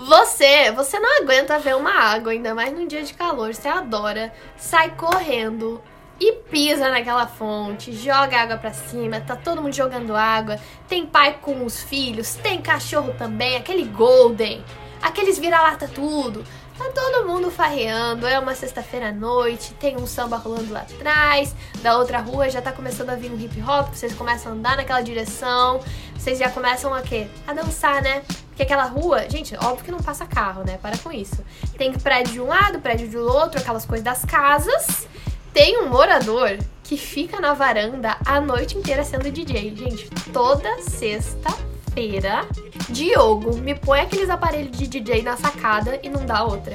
Você, 0.06 0.70
você 0.72 0.98
não 1.00 1.22
aguenta 1.22 1.58
ver 1.58 1.74
uma 1.74 1.90
água, 1.90 2.32
ainda 2.32 2.54
mais 2.54 2.72
num 2.72 2.86
dia 2.86 3.02
de 3.02 3.14
calor. 3.14 3.54
Você 3.54 3.66
adora, 3.66 4.32
sai 4.56 4.90
correndo 4.90 5.82
e 6.20 6.32
pisa 6.32 6.90
naquela 6.90 7.26
fonte, 7.26 7.92
joga 7.92 8.40
água 8.40 8.56
para 8.56 8.72
cima, 8.72 9.20
tá 9.20 9.34
todo 9.34 9.62
mundo 9.62 9.74
jogando 9.74 10.14
água. 10.14 10.58
Tem 10.88 11.06
pai 11.06 11.38
com 11.40 11.64
os 11.64 11.82
filhos, 11.82 12.34
tem 12.34 12.60
cachorro 12.60 13.14
também, 13.18 13.56
aquele 13.56 13.84
golden, 13.84 14.62
aqueles 15.02 15.38
vira-lata 15.38 15.88
tudo. 15.88 16.44
Tá 16.76 16.90
todo 16.92 17.26
mundo 17.26 17.52
farreando, 17.52 18.26
é 18.26 18.36
uma 18.36 18.54
sexta-feira 18.54 19.10
à 19.10 19.12
noite, 19.12 19.72
tem 19.74 19.96
um 19.96 20.08
samba 20.08 20.36
rolando 20.36 20.72
lá 20.72 20.80
atrás, 20.80 21.54
da 21.80 21.96
outra 21.96 22.18
rua 22.18 22.50
já 22.50 22.60
tá 22.60 22.72
começando 22.72 23.10
a 23.10 23.14
vir 23.14 23.30
um 23.30 23.38
hip 23.38 23.62
hop, 23.62 23.94
vocês 23.94 24.12
começam 24.12 24.50
a 24.50 24.54
andar 24.56 24.76
naquela 24.76 25.00
direção, 25.00 25.80
vocês 26.16 26.36
já 26.36 26.50
começam 26.50 26.92
a 26.92 27.00
quê? 27.00 27.28
A 27.46 27.52
dançar, 27.52 28.02
né? 28.02 28.22
Porque 28.48 28.64
aquela 28.64 28.84
rua, 28.84 29.28
gente, 29.30 29.54
óbvio 29.56 29.84
que 29.84 29.90
não 29.92 30.00
passa 30.00 30.26
carro, 30.26 30.64
né? 30.64 30.76
Para 30.78 30.98
com 30.98 31.12
isso. 31.12 31.44
Tem 31.78 31.92
prédio 31.92 32.32
de 32.32 32.40
um 32.40 32.46
lado, 32.46 32.80
prédio 32.80 33.08
do 33.08 33.20
outro, 33.20 33.60
aquelas 33.60 33.86
coisas 33.86 34.04
das 34.04 34.24
casas. 34.24 35.06
Tem 35.52 35.78
um 35.78 35.88
morador 35.88 36.58
que 36.82 36.96
fica 36.96 37.40
na 37.40 37.54
varanda 37.54 38.16
a 38.26 38.40
noite 38.40 38.76
inteira 38.76 39.04
sendo 39.04 39.30
DJ. 39.30 39.74
Gente, 39.76 40.10
toda 40.32 40.80
sexta 40.82 41.50
feira 41.94 42.46
Diogo 42.90 43.56
me 43.56 43.74
põe 43.74 44.00
aqueles 44.00 44.28
aparelhos 44.28 44.76
de 44.76 44.86
DJ 44.86 45.22
na 45.22 45.36
sacada 45.36 45.98
e 46.02 46.08
não 46.08 46.26
dá 46.26 46.44
outra. 46.44 46.74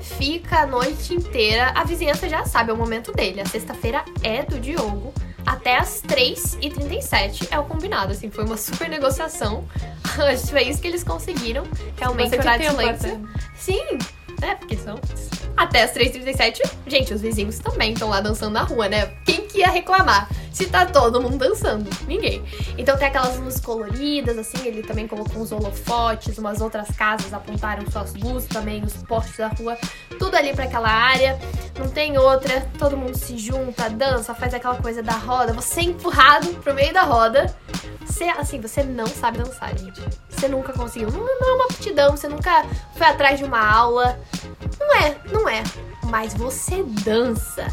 Fica 0.00 0.60
a 0.60 0.66
noite 0.66 1.14
inteira, 1.14 1.72
a 1.74 1.84
vizinhança 1.84 2.28
já 2.28 2.44
sabe, 2.44 2.70
é 2.70 2.74
o 2.74 2.76
momento 2.76 3.12
dele. 3.12 3.40
A 3.40 3.46
sexta-feira 3.46 4.04
é 4.22 4.42
do 4.42 4.60
Diogo 4.60 5.12
até 5.48 5.78
as 5.78 6.02
3h37 6.02 7.48
é 7.50 7.58
o 7.58 7.64
combinado, 7.64 8.12
assim, 8.12 8.30
foi 8.30 8.44
uma 8.44 8.56
super 8.58 8.88
negociação. 8.88 9.64
Acho 10.04 10.42
que 10.42 10.50
foi 10.50 10.62
isso 10.64 10.80
que 10.80 10.88
eles 10.88 11.02
conseguiram. 11.02 11.64
Realmente, 11.96 12.36
o 12.36 12.38
horário 12.38 12.64
de 12.64 12.70
silêncio. 12.70 13.28
Sim, 13.54 13.98
é, 14.42 14.54
porque 14.54 14.76
são 14.76 14.98
até 15.56 15.82
as 15.82 15.92
3h37. 15.92 16.60
Gente, 16.86 17.12
os 17.12 17.20
vizinhos 17.20 17.58
também 17.58 17.92
estão 17.92 18.08
lá 18.08 18.20
dançando 18.20 18.52
na 18.52 18.62
rua, 18.62 18.88
né? 18.88 19.06
Quem 19.24 19.46
que 19.46 19.58
ia 19.58 19.70
reclamar? 19.70 20.28
se 20.58 20.66
tá 20.66 20.84
todo 20.84 21.22
mundo 21.22 21.38
dançando? 21.38 21.88
Ninguém. 22.08 22.42
Então 22.76 22.98
tem 22.98 23.06
aquelas 23.06 23.38
luzes 23.38 23.60
coloridas, 23.60 24.36
assim, 24.36 24.66
ele 24.66 24.82
também 24.82 25.06
colocou 25.06 25.40
uns 25.40 25.52
holofotes, 25.52 26.36
umas 26.36 26.60
outras 26.60 26.88
casas 26.96 27.32
apontaram 27.32 27.88
suas 27.88 28.12
luzes 28.14 28.48
também, 28.48 28.82
os 28.82 28.94
postes 28.94 29.36
da 29.36 29.46
rua, 29.46 29.78
tudo 30.18 30.36
ali 30.36 30.52
para 30.52 30.64
aquela 30.64 30.90
área. 30.90 31.38
Não 31.78 31.88
tem 31.88 32.18
outra, 32.18 32.66
todo 32.76 32.96
mundo 32.96 33.16
se 33.16 33.38
junta, 33.38 33.88
dança, 33.88 34.34
faz 34.34 34.52
aquela 34.52 34.74
coisa 34.82 35.00
da 35.00 35.12
roda, 35.12 35.52
você 35.52 35.78
é 35.78 35.84
empurrado 35.84 36.48
pro 36.54 36.74
meio 36.74 36.92
da 36.92 37.02
roda. 37.02 37.54
Você, 38.04 38.24
assim, 38.24 38.60
você 38.60 38.82
não 38.82 39.06
sabe 39.06 39.38
dançar, 39.38 39.78
gente. 39.78 40.00
Você 40.38 40.46
nunca 40.46 40.72
conseguiu. 40.72 41.10
Não, 41.10 41.18
não 41.18 41.50
é 41.50 41.54
uma 41.54 41.64
aptidão, 41.64 42.16
você 42.16 42.28
nunca 42.28 42.64
foi 42.94 43.06
atrás 43.08 43.40
de 43.40 43.44
uma 43.44 43.60
aula. 43.60 44.20
Não 44.78 44.94
é, 44.94 45.16
não 45.32 45.48
é. 45.48 45.64
Mas 46.04 46.32
você 46.32 46.84
dança 46.84 47.66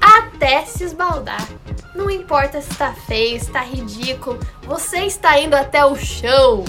até 0.00 0.64
se 0.64 0.84
esbaldar. 0.84 1.46
Não 1.94 2.10
importa 2.10 2.60
se 2.62 2.74
tá 2.74 2.94
feio, 2.94 3.38
se 3.38 3.50
tá 3.50 3.60
ridículo, 3.60 4.38
você 4.62 5.00
está 5.00 5.38
indo 5.38 5.54
até 5.54 5.84
o 5.84 5.94
chão. 5.94 6.64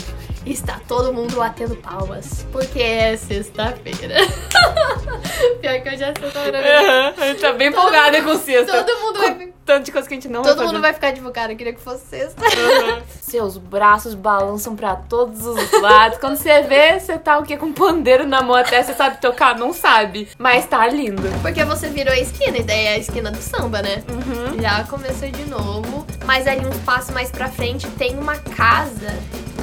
Está 0.49 0.79
todo 0.87 1.13
mundo 1.13 1.35
batendo 1.35 1.75
palmas, 1.75 2.45
porque 2.51 2.79
é 2.81 3.17
sexta-feira. 3.17 4.15
Pior 5.59 5.81
que 5.81 5.89
eu 5.89 5.97
já 5.97 6.09
adorando. 6.09 6.57
Uhum, 6.57 7.23
a 7.23 7.27
gente 7.27 7.41
tá 7.41 7.51
bem 7.51 7.67
empolgada 7.67 8.21
com 8.21 8.37
sexta. 8.37 8.83
Todo 8.83 8.99
mundo 9.01 9.19
vai 9.19 9.53
tanto 9.67 9.83
de 9.83 9.91
coisa 9.91 10.07
que 10.07 10.13
a 10.13 10.15
gente 10.15 10.29
não 10.29 10.41
Todo 10.43 10.55
vai 10.55 10.65
mundo 10.65 10.79
vai 10.79 10.93
ficar 10.93 11.09
advogado, 11.09 11.51
eu 11.51 11.57
queria 11.57 11.73
que 11.73 11.81
fosse 11.81 12.05
sexta. 12.05 12.41
Uhum. 12.41 13.01
Seus 13.21 13.57
braços 13.57 14.13
balançam 14.13 14.73
pra 14.73 14.95
todos 14.95 15.45
os 15.45 15.81
lados. 15.81 16.17
Quando 16.19 16.37
você 16.37 16.61
vê, 16.61 16.97
você 16.97 17.17
tá 17.17 17.37
o 17.37 17.43
quê? 17.43 17.57
Com 17.57 17.67
um 17.67 17.73
pandeiro 17.73 18.25
na 18.25 18.41
mão 18.41 18.55
até 18.55 18.81
você 18.81 18.93
sabe 18.93 19.19
tocar? 19.19 19.59
Não 19.59 19.73
sabe. 19.73 20.29
Mas 20.37 20.65
tá 20.65 20.87
lindo. 20.87 21.23
Porque 21.41 21.65
você 21.65 21.89
virou 21.89 22.13
a 22.13 22.19
esquina, 22.19 22.57
e 22.57 22.63
daí 22.63 22.85
é 22.85 22.93
a 22.93 22.97
esquina 22.97 23.29
do 23.29 23.41
samba, 23.41 23.81
né? 23.81 24.01
Uhum. 24.09 24.61
Já 24.61 24.85
começou 24.85 25.29
de 25.29 25.43
novo. 25.43 26.07
Mas 26.25 26.47
ali 26.47 26.65
uns 26.65 26.77
passos 26.77 27.11
mais 27.13 27.29
pra 27.29 27.49
frente 27.49 27.85
tem 27.91 28.17
uma 28.17 28.37
casa 28.37 29.13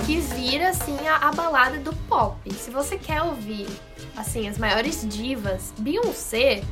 que 0.07 0.19
vira 0.19 0.69
assim 0.69 0.97
a, 1.09 1.29
a 1.29 1.33
balada 1.33 1.79
do 1.79 1.95
pop. 2.09 2.53
Se 2.53 2.71
você 2.71 2.99
quer 2.99 3.23
ouvir 3.23 3.67
assim 4.17 4.49
as 4.49 4.59
maiores 4.59 5.07
divas, 5.09 5.73
Beyoncé 5.79 6.63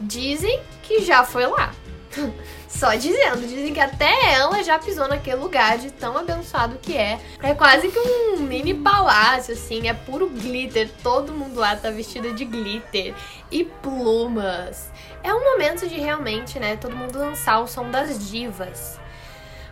dizem 0.00 0.60
que 0.82 1.04
já 1.04 1.24
foi 1.24 1.46
lá. 1.46 1.74
Só 2.68 2.94
dizendo, 2.94 3.46
dizem 3.46 3.72
que 3.72 3.80
até 3.80 4.32
ela 4.32 4.62
já 4.62 4.78
pisou 4.78 5.06
naquele 5.06 5.36
lugar 5.36 5.78
de 5.78 5.92
tão 5.92 6.16
abençoado 6.16 6.78
que 6.80 6.96
é. 6.96 7.20
É 7.40 7.54
quase 7.54 7.88
que 7.88 7.98
um 7.98 8.38
mini 8.38 8.74
palácio, 8.74 9.54
assim, 9.54 9.88
é 9.88 9.94
puro 9.94 10.28
glitter. 10.28 10.90
Todo 11.02 11.32
mundo 11.32 11.60
lá 11.60 11.76
tá 11.76 11.90
vestido 11.90 12.32
de 12.32 12.44
glitter 12.44 13.14
e 13.50 13.64
plumas. 13.64 14.90
É 15.22 15.32
um 15.32 15.52
momento 15.52 15.86
de 15.86 15.94
realmente, 15.94 16.58
né, 16.58 16.76
todo 16.76 16.96
mundo 16.96 17.18
lançar 17.18 17.60
o 17.60 17.68
som 17.68 17.90
das 17.90 18.28
divas. 18.28 18.98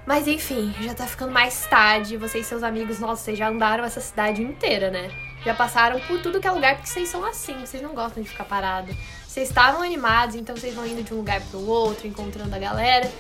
Mas 0.06 0.26
enfim, 0.26 0.74
já 0.80 0.94
tá 0.94 1.06
ficando 1.06 1.32
mais 1.32 1.66
tarde. 1.66 2.16
Vocês 2.16 2.46
e 2.46 2.48
seus 2.48 2.62
amigos, 2.62 2.98
nossa, 2.98 3.22
vocês 3.22 3.38
já 3.38 3.48
andaram 3.48 3.84
essa 3.84 4.00
cidade 4.00 4.42
inteira, 4.42 4.90
né? 4.90 5.10
Já 5.44 5.54
passaram 5.54 5.98
por 6.00 6.20
tudo 6.20 6.40
que 6.40 6.46
é 6.46 6.50
lugar 6.50 6.76
porque 6.76 6.88
vocês 6.88 7.08
são 7.08 7.24
assim, 7.24 7.58
vocês 7.60 7.82
não 7.82 7.94
gostam 7.94 8.22
de 8.22 8.28
ficar 8.28 8.44
parado. 8.44 8.94
Vocês 9.26 9.48
estavam 9.48 9.82
animados, 9.82 10.36
então 10.36 10.54
vocês 10.54 10.74
vão 10.74 10.86
indo 10.86 11.02
de 11.02 11.14
um 11.14 11.16
lugar 11.16 11.40
pro 11.50 11.66
outro, 11.66 12.06
encontrando 12.06 12.54
a 12.54 12.58
galera. 12.58 13.10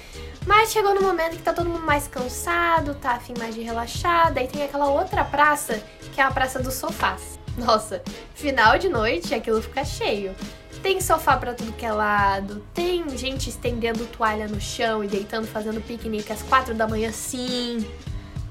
Mas 0.46 0.70
chegou 0.70 0.94
no 0.94 1.00
momento 1.00 1.36
que 1.36 1.42
tá 1.42 1.52
todo 1.52 1.68
mundo 1.68 1.84
mais 1.84 2.06
cansado, 2.06 2.94
tá 2.96 3.12
afim 3.12 3.34
mais 3.38 3.54
de 3.54 3.62
relaxar. 3.62 4.32
Daí 4.32 4.46
tem 4.46 4.62
aquela 4.62 4.86
outra 4.86 5.24
praça, 5.24 5.82
que 6.12 6.20
é 6.20 6.24
a 6.24 6.30
praça 6.30 6.60
dos 6.60 6.74
sofás. 6.74 7.38
Nossa, 7.56 8.02
final 8.34 8.78
de 8.78 8.88
noite 8.88 9.34
aquilo 9.34 9.62
fica 9.62 9.84
cheio. 9.84 10.34
Tem 10.82 11.00
sofá 11.00 11.36
para 11.36 11.54
tudo 11.54 11.72
que 11.72 11.86
é 11.86 11.92
lado, 11.92 12.60
tem 12.74 13.08
gente 13.16 13.48
estendendo 13.48 14.04
toalha 14.06 14.48
no 14.48 14.60
chão 14.60 15.04
e 15.04 15.06
deitando, 15.06 15.46
fazendo 15.46 15.80
piquenique 15.80 16.32
às 16.32 16.42
quatro 16.42 16.74
da 16.74 16.88
manhã, 16.88 17.12
sim. 17.12 17.86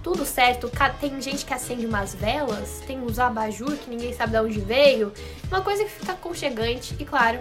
Tudo 0.01 0.25
certo, 0.25 0.71
tem 1.01 1.21
gente 1.21 1.45
que 1.45 1.53
acende 1.53 1.85
umas 1.85 2.15
velas, 2.15 2.81
tem 2.87 2.97
uns 2.99 3.19
abajur 3.19 3.75
que 3.75 3.89
ninguém 3.89 4.13
sabe 4.13 4.31
de 4.31 4.39
onde 4.39 4.59
veio. 4.61 5.11
Uma 5.49 5.61
coisa 5.61 5.83
que 5.83 5.91
fica 5.91 6.13
aconchegante 6.13 6.95
e, 6.97 7.03
claro, 7.03 7.39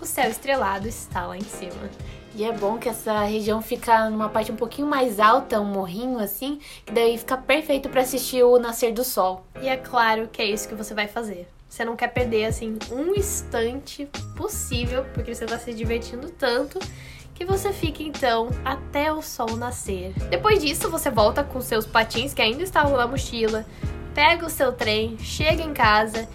o 0.00 0.06
céu 0.06 0.30
estrelado 0.30 0.88
está 0.88 1.26
lá 1.26 1.36
em 1.36 1.44
cima. 1.44 1.90
E 2.34 2.42
é 2.42 2.52
bom 2.52 2.78
que 2.78 2.88
essa 2.88 3.22
região 3.22 3.60
fica 3.60 4.08
numa 4.08 4.30
parte 4.30 4.50
um 4.50 4.56
pouquinho 4.56 4.88
mais 4.88 5.20
alta, 5.20 5.60
um 5.60 5.64
morrinho 5.66 6.18
assim, 6.18 6.58
que 6.86 6.92
daí 6.92 7.18
fica 7.18 7.36
perfeito 7.36 7.90
para 7.90 8.00
assistir 8.00 8.42
o 8.42 8.58
nascer 8.58 8.92
do 8.92 9.04
sol. 9.04 9.46
E 9.60 9.68
é 9.68 9.76
claro 9.76 10.26
que 10.28 10.40
é 10.40 10.46
isso 10.46 10.68
que 10.68 10.74
você 10.74 10.94
vai 10.94 11.06
fazer. 11.06 11.46
Você 11.76 11.84
não 11.84 11.94
quer 11.94 12.08
perder 12.08 12.46
assim 12.46 12.78
um 12.90 13.14
instante 13.14 14.08
possível, 14.34 15.04
porque 15.12 15.34
você 15.34 15.44
está 15.44 15.58
se 15.58 15.74
divertindo 15.74 16.30
tanto 16.30 16.78
que 17.34 17.44
você 17.44 17.70
fica 17.70 18.02
então 18.02 18.48
até 18.64 19.12
o 19.12 19.20
sol 19.20 19.58
nascer. 19.58 20.14
Depois 20.30 20.62
disso, 20.62 20.88
você 20.90 21.10
volta 21.10 21.44
com 21.44 21.60
seus 21.60 21.84
patins 21.84 22.32
que 22.32 22.40
ainda 22.40 22.62
estavam 22.62 22.96
na 22.96 23.06
mochila, 23.06 23.66
pega 24.14 24.46
o 24.46 24.48
seu 24.48 24.72
trem, 24.72 25.18
chega 25.18 25.62
em 25.62 25.74
casa 25.74 26.26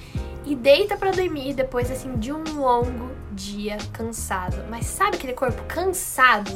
e 0.45 0.53
deita 0.53 0.95
para 0.95 1.09
dormir 1.09 1.55
depois 1.55 1.89
assim 1.89 2.13
de 2.17 2.31
um 2.31 2.43
longo 2.59 3.09
dia 3.31 3.79
cansado. 3.93 4.63
Mas 4.69 4.85
sabe 4.85 5.15
aquele 5.15 5.33
corpo 5.33 5.63
cansado, 5.63 6.51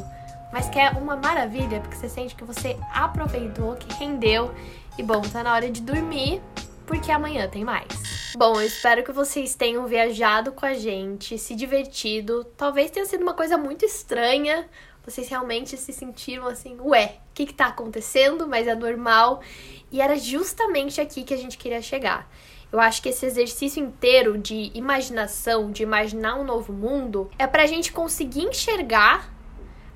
mas 0.54 0.70
que 0.70 0.78
é 0.78 0.92
uma 0.92 1.16
maravilha 1.16 1.80
porque 1.80 1.96
você 1.96 2.08
sente 2.08 2.36
que 2.36 2.44
você 2.44 2.78
aproveitou, 2.94 3.74
que 3.78 3.92
rendeu 3.96 4.54
e 4.96 5.02
bom, 5.02 5.22
tá 5.22 5.42
na 5.42 5.56
hora 5.56 5.72
de 5.72 5.82
dormir 5.82 6.40
porque 6.86 7.12
amanhã 7.12 7.48
tem 7.48 7.64
mais. 7.64 8.05
Bom, 8.38 8.60
eu 8.60 8.68
espero 8.68 9.02
que 9.02 9.14
vocês 9.14 9.56
tenham 9.56 9.88
viajado 9.88 10.52
com 10.52 10.66
a 10.66 10.74
gente, 10.74 11.38
se 11.38 11.56
divertido. 11.56 12.44
Talvez 12.58 12.92
tenha 12.92 13.06
sido 13.06 13.22
uma 13.22 13.34
coisa 13.34 13.58
muito 13.58 13.86
estranha. 13.86 14.68
Vocês 15.06 15.30
realmente 15.30 15.78
se 15.78 15.94
sentiram 15.94 16.46
assim, 16.46 16.78
ué, 16.82 17.20
o 17.32 17.34
que, 17.34 17.46
que 17.46 17.54
tá 17.54 17.68
acontecendo? 17.68 18.46
Mas 18.46 18.68
é 18.68 18.76
normal. 18.76 19.42
E 19.90 20.02
era 20.02 20.18
justamente 20.18 21.00
aqui 21.00 21.24
que 21.24 21.34
a 21.34 21.38
gente 21.38 21.58
queria 21.58 21.82
chegar. 21.82 22.30
Eu 22.74 22.82
acho 22.82 23.02
que 23.02 23.08
esse 23.08 23.26
exercício 23.26 23.82
inteiro 23.82 24.38
de 24.38 24.70
imaginação, 24.74 25.72
de 25.72 25.84
imaginar 25.84 26.36
um 26.36 26.44
novo 26.44 26.74
mundo, 26.74 27.32
é 27.40 27.48
pra 27.48 27.66
gente 27.66 27.94
conseguir 27.94 28.44
enxergar 28.44 29.34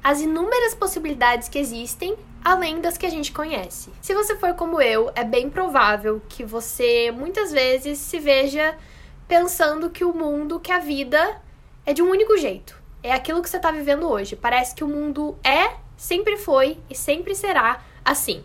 as 0.02 0.22
inúmeras 0.22 0.74
possibilidades 0.74 1.50
que 1.50 1.60
existem 1.60 2.16
além 2.44 2.82
das 2.82 2.98
que 2.98 3.06
a 3.06 3.10
gente 3.10 3.32
conhece. 3.32 3.92
Se 4.02 4.14
você 4.14 4.36
for 4.36 4.54
como 4.54 4.82
eu, 4.82 5.12
é 5.16 5.24
bem 5.24 5.50
provável 5.50 6.22
que 6.28 6.44
você 6.44 7.12
muitas 7.12 7.52
vezes 7.52 7.98
se 7.98 8.20
veja 8.20 8.78
pensando 9.28 9.90
que 9.90 10.04
o 10.04 10.14
mundo, 10.14 10.60
que 10.60 10.72
a 10.72 10.80
vida 10.80 11.42
é 11.86 11.94
de 11.94 12.02
um 12.02 12.10
único 12.10 12.38
jeito. 12.38 12.76
É 13.02 13.14
aquilo 13.14 13.42
que 13.42 13.50
você 13.50 13.58
está 13.58 13.72
vivendo 13.72 14.10
hoje. 14.10 14.36
Parece 14.36 14.76
que 14.76 14.84
o 14.84 14.88
mundo 14.88 15.38
é, 15.44 15.76
sempre 15.96 16.38
foi 16.38 16.78
e 16.90 16.96
sempre 16.96 17.36
será 17.36 17.82
assim 18.04 18.44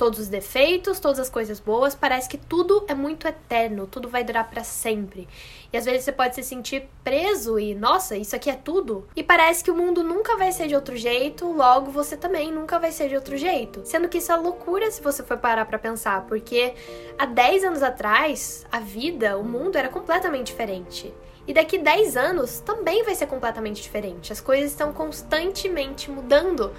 todos 0.00 0.18
os 0.18 0.28
defeitos, 0.28 0.98
todas 0.98 1.18
as 1.18 1.28
coisas 1.28 1.60
boas, 1.60 1.94
parece 1.94 2.26
que 2.26 2.38
tudo 2.38 2.86
é 2.88 2.94
muito 2.94 3.28
eterno, 3.28 3.86
tudo 3.86 4.08
vai 4.08 4.24
durar 4.24 4.48
para 4.48 4.64
sempre. 4.64 5.28
E 5.72 5.76
às 5.76 5.84
vezes 5.84 6.04
você 6.04 6.12
pode 6.12 6.34
se 6.34 6.42
sentir 6.42 6.88
preso 7.04 7.58
e, 7.58 7.74
nossa, 7.74 8.16
isso 8.16 8.34
aqui 8.34 8.50
é 8.50 8.56
tudo. 8.56 9.06
E 9.14 9.22
parece 9.22 9.62
que 9.62 9.70
o 9.70 9.74
mundo 9.74 10.02
nunca 10.02 10.36
vai 10.36 10.50
ser 10.50 10.66
de 10.66 10.74
outro 10.74 10.96
jeito, 10.96 11.50
logo 11.50 11.90
você 11.90 12.16
também 12.16 12.50
nunca 12.50 12.78
vai 12.78 12.90
ser 12.90 13.08
de 13.08 13.14
outro 13.14 13.36
jeito. 13.36 13.82
Sendo 13.84 14.08
que 14.08 14.18
isso 14.18 14.32
é 14.32 14.36
loucura 14.36 14.90
se 14.90 15.00
você 15.00 15.22
for 15.22 15.38
parar 15.38 15.64
para 15.64 15.78
pensar, 15.78 16.22
porque 16.26 16.74
há 17.18 17.26
10 17.26 17.64
anos 17.64 17.82
atrás, 17.82 18.66
a 18.70 18.80
vida, 18.80 19.38
o 19.38 19.44
mundo 19.44 19.76
era 19.76 19.88
completamente 19.88 20.46
diferente. 20.46 21.14
E 21.46 21.52
daqui 21.52 21.78
10 21.78 22.16
anos 22.16 22.60
também 22.60 23.02
vai 23.02 23.14
ser 23.14 23.26
completamente 23.26 23.82
diferente. 23.82 24.32
As 24.32 24.40
coisas 24.40 24.70
estão 24.70 24.92
constantemente 24.92 26.10
mudando. 26.10 26.72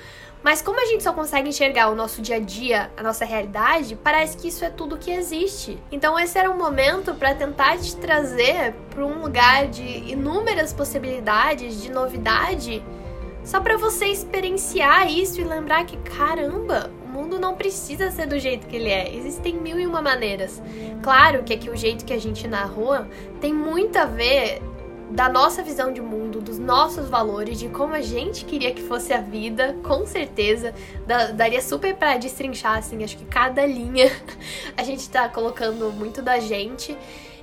Mas 0.43 0.61
como 0.61 0.81
a 0.81 0.85
gente 0.85 1.03
só 1.03 1.13
consegue 1.13 1.49
enxergar 1.49 1.89
o 1.89 1.95
nosso 1.95 2.21
dia 2.21 2.37
a 2.37 2.39
dia, 2.39 2.91
a 2.97 3.03
nossa 3.03 3.23
realidade, 3.23 3.95
parece 3.95 4.35
que 4.37 4.47
isso 4.47 4.65
é 4.65 4.69
tudo 4.69 4.97
que 4.97 5.11
existe. 5.11 5.77
Então 5.91 6.17
esse 6.17 6.37
era 6.37 6.49
um 6.49 6.57
momento 6.57 7.13
para 7.13 7.35
tentar 7.35 7.77
te 7.77 7.95
trazer 7.95 8.73
para 8.89 9.05
um 9.05 9.21
lugar 9.21 9.67
de 9.67 9.83
inúmeras 9.83 10.73
possibilidades, 10.73 11.81
de 11.81 11.91
novidade, 11.91 12.83
só 13.43 13.59
para 13.59 13.77
você 13.77 14.05
experienciar 14.05 15.11
isso 15.11 15.39
e 15.41 15.43
lembrar 15.43 15.85
que 15.85 15.97
caramba, 15.97 16.91
o 17.03 17.07
mundo 17.07 17.39
não 17.39 17.55
precisa 17.55 18.09
ser 18.11 18.27
do 18.27 18.39
jeito 18.39 18.67
que 18.67 18.75
ele 18.75 18.89
é. 18.89 19.13
Existem 19.15 19.55
mil 19.55 19.79
e 19.79 19.85
uma 19.85 20.01
maneiras. 20.01 20.61
Claro 21.03 21.43
que 21.43 21.53
aqui 21.53 21.69
o 21.69 21.75
jeito 21.75 22.05
que 22.05 22.13
a 22.13 22.19
gente 22.19 22.47
narrou 22.47 23.05
tem 23.39 23.53
muito 23.53 23.97
a 23.97 24.05
ver 24.05 24.61
da 25.11 25.27
nossa 25.27 25.61
visão 25.61 25.91
de 25.91 26.01
mundo, 26.01 26.39
dos 26.39 26.57
nossos 26.57 27.09
valores, 27.09 27.59
de 27.59 27.67
como 27.67 27.93
a 27.93 28.01
gente 28.01 28.45
queria 28.45 28.73
que 28.73 28.81
fosse 28.81 29.13
a 29.13 29.19
vida, 29.19 29.75
com 29.83 30.05
certeza. 30.05 30.73
daria 31.35 31.61
super 31.61 31.95
pra 31.95 32.17
destrinchar, 32.17 32.77
assim, 32.77 33.03
acho 33.03 33.17
que 33.17 33.25
cada 33.25 33.65
linha 33.65 34.09
a 34.77 34.83
gente 34.83 35.09
tá 35.09 35.27
colocando 35.27 35.91
muito 35.91 36.21
da 36.21 36.39
gente. 36.39 36.97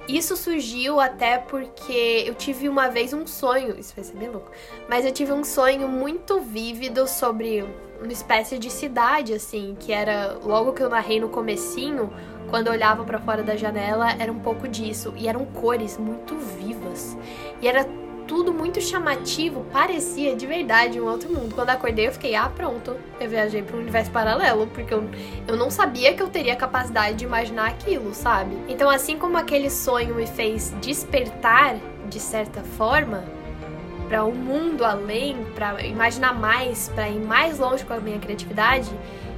Isso 0.09 0.38
surgiu 0.38 0.98
até 0.98 1.37
porque 1.37 2.24
eu 2.26 2.35
tive 2.35 2.66
uma 2.66 2.88
vez 2.88 3.12
um 3.12 3.26
sonho, 3.26 3.78
isso 3.78 3.92
vai 3.94 4.02
ser 4.02 4.16
bem 4.16 4.31
louco, 4.31 4.50
mas 4.88 5.04
eu 5.04 5.12
tive 5.12 5.33
um 5.33 5.44
sonho 5.44 5.87
muito 5.87 6.40
vívido 6.40 7.07
sobre 7.07 7.62
uma 8.00 8.11
espécie 8.11 8.59
de 8.59 8.70
cidade, 8.70 9.35
assim, 9.35 9.76
que 9.78 9.92
era 9.92 10.38
logo 10.42 10.72
que 10.72 10.83
eu 10.83 10.88
narrei 10.88 11.20
no 11.20 11.28
comecinho, 11.28 12.11
quando 12.48 12.68
eu 12.68 12.72
olhava 12.72 13.04
para 13.04 13.18
fora 13.18 13.42
da 13.42 13.56
janela, 13.56 14.12
era 14.18 14.32
um 14.32 14.38
pouco 14.38 14.66
disso. 14.66 15.12
E 15.16 15.28
eram 15.28 15.44
cores 15.44 15.96
muito 15.98 16.37
vivas. 16.37 17.16
E 17.61 17.68
era 17.68 17.87
tudo 18.28 18.52
muito 18.52 18.78
chamativo, 18.78 19.64
parecia 19.72 20.37
de 20.37 20.46
verdade 20.46 21.00
um 21.00 21.06
outro 21.08 21.32
mundo. 21.32 21.54
Quando 21.54 21.70
acordei, 21.70 22.06
eu 22.06 22.12
fiquei, 22.12 22.34
ah, 22.34 22.50
pronto, 22.54 22.94
eu 23.18 23.28
viajei 23.28 23.62
para 23.62 23.74
um 23.74 23.80
universo 23.80 24.11
paralelo, 24.11 24.66
porque 24.66 24.92
eu, 24.92 25.08
eu 25.48 25.56
não 25.56 25.70
sabia 25.70 26.12
que 26.12 26.22
eu 26.22 26.28
teria 26.28 26.54
capacidade 26.54 27.16
de 27.16 27.24
imaginar 27.24 27.68
aquilo, 27.68 28.12
sabe? 28.12 28.54
Então, 28.68 28.90
assim 28.90 29.16
como 29.16 29.38
aquele 29.38 29.70
sonho 29.70 30.14
me 30.14 30.26
fez 30.26 30.74
despertar 30.82 31.76
de 32.11 32.20
certa 32.20 32.62
forma 32.62 33.24
para 34.08 34.24
um 34.24 34.34
mundo 34.34 34.84
além, 34.84 35.37
para 35.54 35.82
imaginar 35.84 36.34
mais, 36.34 36.88
para 36.88 37.08
ir 37.08 37.20
mais 37.20 37.58
longe 37.58 37.84
com 37.84 37.94
a 37.94 38.00
minha 38.00 38.18
criatividade, 38.18 38.90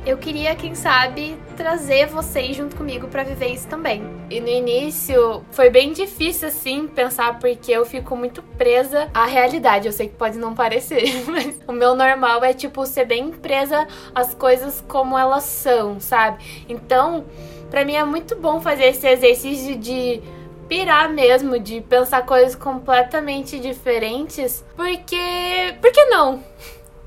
eu 0.06 0.16
queria, 0.16 0.54
quem 0.54 0.74
sabe, 0.74 1.36
trazer 1.56 2.06
vocês 2.06 2.56
junto 2.56 2.74
comigo 2.74 3.06
para 3.08 3.22
viver 3.22 3.48
isso 3.48 3.68
também. 3.68 4.02
E 4.30 4.40
no 4.40 4.48
início 4.48 5.44
foi 5.50 5.68
bem 5.68 5.92
difícil 5.92 6.48
assim 6.48 6.86
pensar 6.88 7.38
porque 7.38 7.70
eu 7.70 7.84
fico 7.84 8.16
muito 8.16 8.42
presa 8.42 9.08
à 9.12 9.26
realidade. 9.26 9.86
Eu 9.86 9.92
sei 9.92 10.08
que 10.08 10.14
pode 10.14 10.38
não 10.38 10.54
parecer, 10.54 11.04
mas 11.28 11.58
o 11.68 11.72
meu 11.72 11.94
normal 11.94 12.42
é 12.42 12.54
tipo 12.54 12.84
ser 12.86 13.04
bem 13.04 13.30
presa 13.30 13.86
às 14.14 14.34
coisas 14.34 14.82
como 14.88 15.18
elas 15.18 15.44
são, 15.44 16.00
sabe? 16.00 16.64
Então, 16.68 17.26
para 17.70 17.84
mim 17.84 17.94
é 17.94 18.04
muito 18.04 18.36
bom 18.36 18.60
fazer 18.60 18.86
esse 18.86 19.06
exercício 19.06 19.76
de 19.76 20.22
pirar 20.66 21.12
mesmo, 21.12 21.58
de 21.58 21.80
pensar 21.80 22.24
coisas 22.24 22.54
completamente 22.54 23.58
diferentes, 23.58 24.64
porque 24.76 25.74
por 25.80 25.92
que 25.92 26.04
não? 26.06 26.42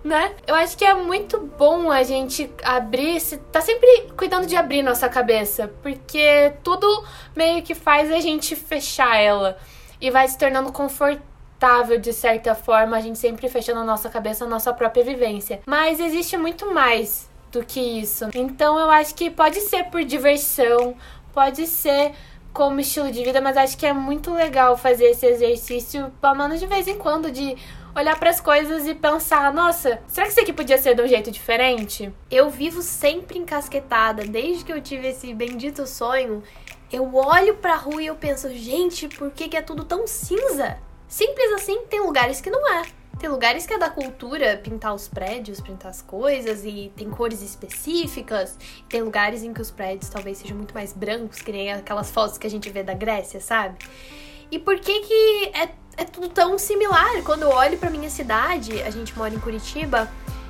Né? 0.04 0.34
Eu 0.46 0.56
acho 0.56 0.78
que 0.78 0.84
é 0.84 0.94
muito 0.94 1.40
bom 1.58 1.90
a 1.90 2.04
gente 2.04 2.52
abrir, 2.64 3.20
se 3.20 3.38
tá 3.38 3.62
sempre 3.62 4.10
cuidando 4.18 4.46
de 4.46 4.56
abrir 4.56 4.82
nossa 4.82 5.08
cabeça, 5.08 5.72
porque 5.82 6.54
tudo 6.62 7.06
meio 7.36 7.64
que 7.64 7.74
faz 7.74 8.12
a 8.12 8.20
gente 8.20 8.56
fechar 8.56 9.16
ela 9.16 9.58
e 10.02 10.12
vai 10.12 10.28
se 10.28 10.38
tornando 10.38 10.72
confortável 10.72 11.98
de 11.98 12.12
certa 12.12 12.54
forma, 12.54 12.98
a 12.98 13.02
gente 13.02 13.18
sempre 13.18 13.48
fechando 13.48 13.80
a 13.80 13.86
nossa 13.86 14.10
cabeça, 14.10 14.44
a 14.44 14.48
nossa 14.48 14.74
própria 14.74 15.04
vivência. 15.04 15.62
Mas 15.66 16.00
existe 16.00 16.36
muito 16.36 16.74
mais 16.74 17.30
do 17.50 17.64
que 17.64 17.80
isso. 17.80 18.30
Então 18.36 18.78
eu 18.78 18.90
acho 18.90 19.16
que 19.16 19.30
pode 19.30 19.62
ser 19.62 19.86
por 19.86 20.04
diversão, 20.04 20.96
pode 21.34 21.66
ser 21.68 22.12
como 22.52 22.80
estilo 22.80 23.12
de 23.12 23.24
vida, 23.24 23.40
mas 23.40 23.56
acho 23.58 23.78
que 23.78 23.86
é 23.86 23.94
muito 23.94 24.32
legal 24.32 24.78
fazer 24.78 25.06
esse 25.06 25.26
exercício, 25.26 26.12
pelo 26.22 26.36
menos 26.36 26.60
de 26.60 26.68
vez 26.68 26.88
em 26.88 26.98
quando, 26.98 27.32
de 27.32 27.58
olhar 27.96 28.20
para 28.20 28.30
as 28.30 28.40
coisas 28.40 28.88
e 28.88 28.94
pensar: 28.94 29.54
nossa, 29.54 30.02
será 30.08 30.26
que 30.26 30.32
isso 30.34 30.42
aqui 30.42 30.54
podia 30.54 30.78
ser 30.78 30.96
de 30.96 31.02
um 31.02 31.08
jeito 31.08 31.32
diferente? 31.32 32.12
Eu 32.30 32.50
vivo 32.50 32.82
sempre 32.82 33.38
encasquetada, 33.38 34.24
desde 34.24 34.66
que 34.66 34.74
eu 34.74 34.82
tive 34.82 35.08
esse 35.08 35.34
bendito 35.34 35.86
sonho. 35.86 36.44
Eu 36.92 37.16
olho 37.16 37.56
pra 37.56 37.76
rua 37.76 38.02
e 38.02 38.08
eu 38.08 38.16
penso: 38.16 38.50
gente, 38.50 39.08
por 39.08 39.32
que, 39.32 39.50
que 39.50 39.58
é 39.58 39.62
tudo 39.62 39.84
tão 39.84 40.08
cinza? 40.08 40.78
Simples 41.08 41.52
assim, 41.54 41.86
tem 41.86 42.02
lugares 42.02 42.42
que 42.42 42.50
não 42.50 42.74
é. 42.74 42.84
Tem 43.20 43.30
lugares 43.30 43.66
que 43.66 43.74
é 43.74 43.78
da 43.78 43.90
cultura 43.90 44.60
pintar 44.62 44.94
os 44.94 45.08
prédios, 45.08 45.62
pintar 45.62 45.92
as 45.92 46.02
coisas 46.02 46.66
e 46.66 46.92
tem 46.96 47.10
cores 47.10 47.42
específicas. 47.42 48.58
Tem 48.90 49.02
lugares 49.02 49.44
em 49.44 49.54
que 49.54 49.62
os 49.62 49.72
prédios 49.72 50.10
talvez 50.10 50.40
sejam 50.40 50.58
muito 50.58 50.74
mais 50.74 50.92
brancos, 50.92 51.42
que 51.42 51.52
nem 51.52 51.72
aquelas 51.72 52.10
fotos 52.12 52.38
que 52.38 52.48
a 52.48 52.50
gente 52.50 52.70
vê 52.70 52.84
da 52.84 52.94
Grécia, 52.94 53.40
sabe? 53.40 53.78
E 54.52 54.60
por 54.60 54.80
que 54.80 55.00
que 55.02 55.52
é 55.54 55.70
é 55.98 56.04
tudo 56.04 56.30
tão 56.30 56.58
similar. 56.58 57.22
Quando 57.24 57.44
eu 57.44 57.50
olho 57.50 57.78
pra 57.78 57.90
minha 57.90 58.10
cidade, 58.10 58.82
a 58.84 58.90
gente 58.90 59.18
mora 59.18 59.34
em 59.34 59.40
Curitiba, 59.40 60.10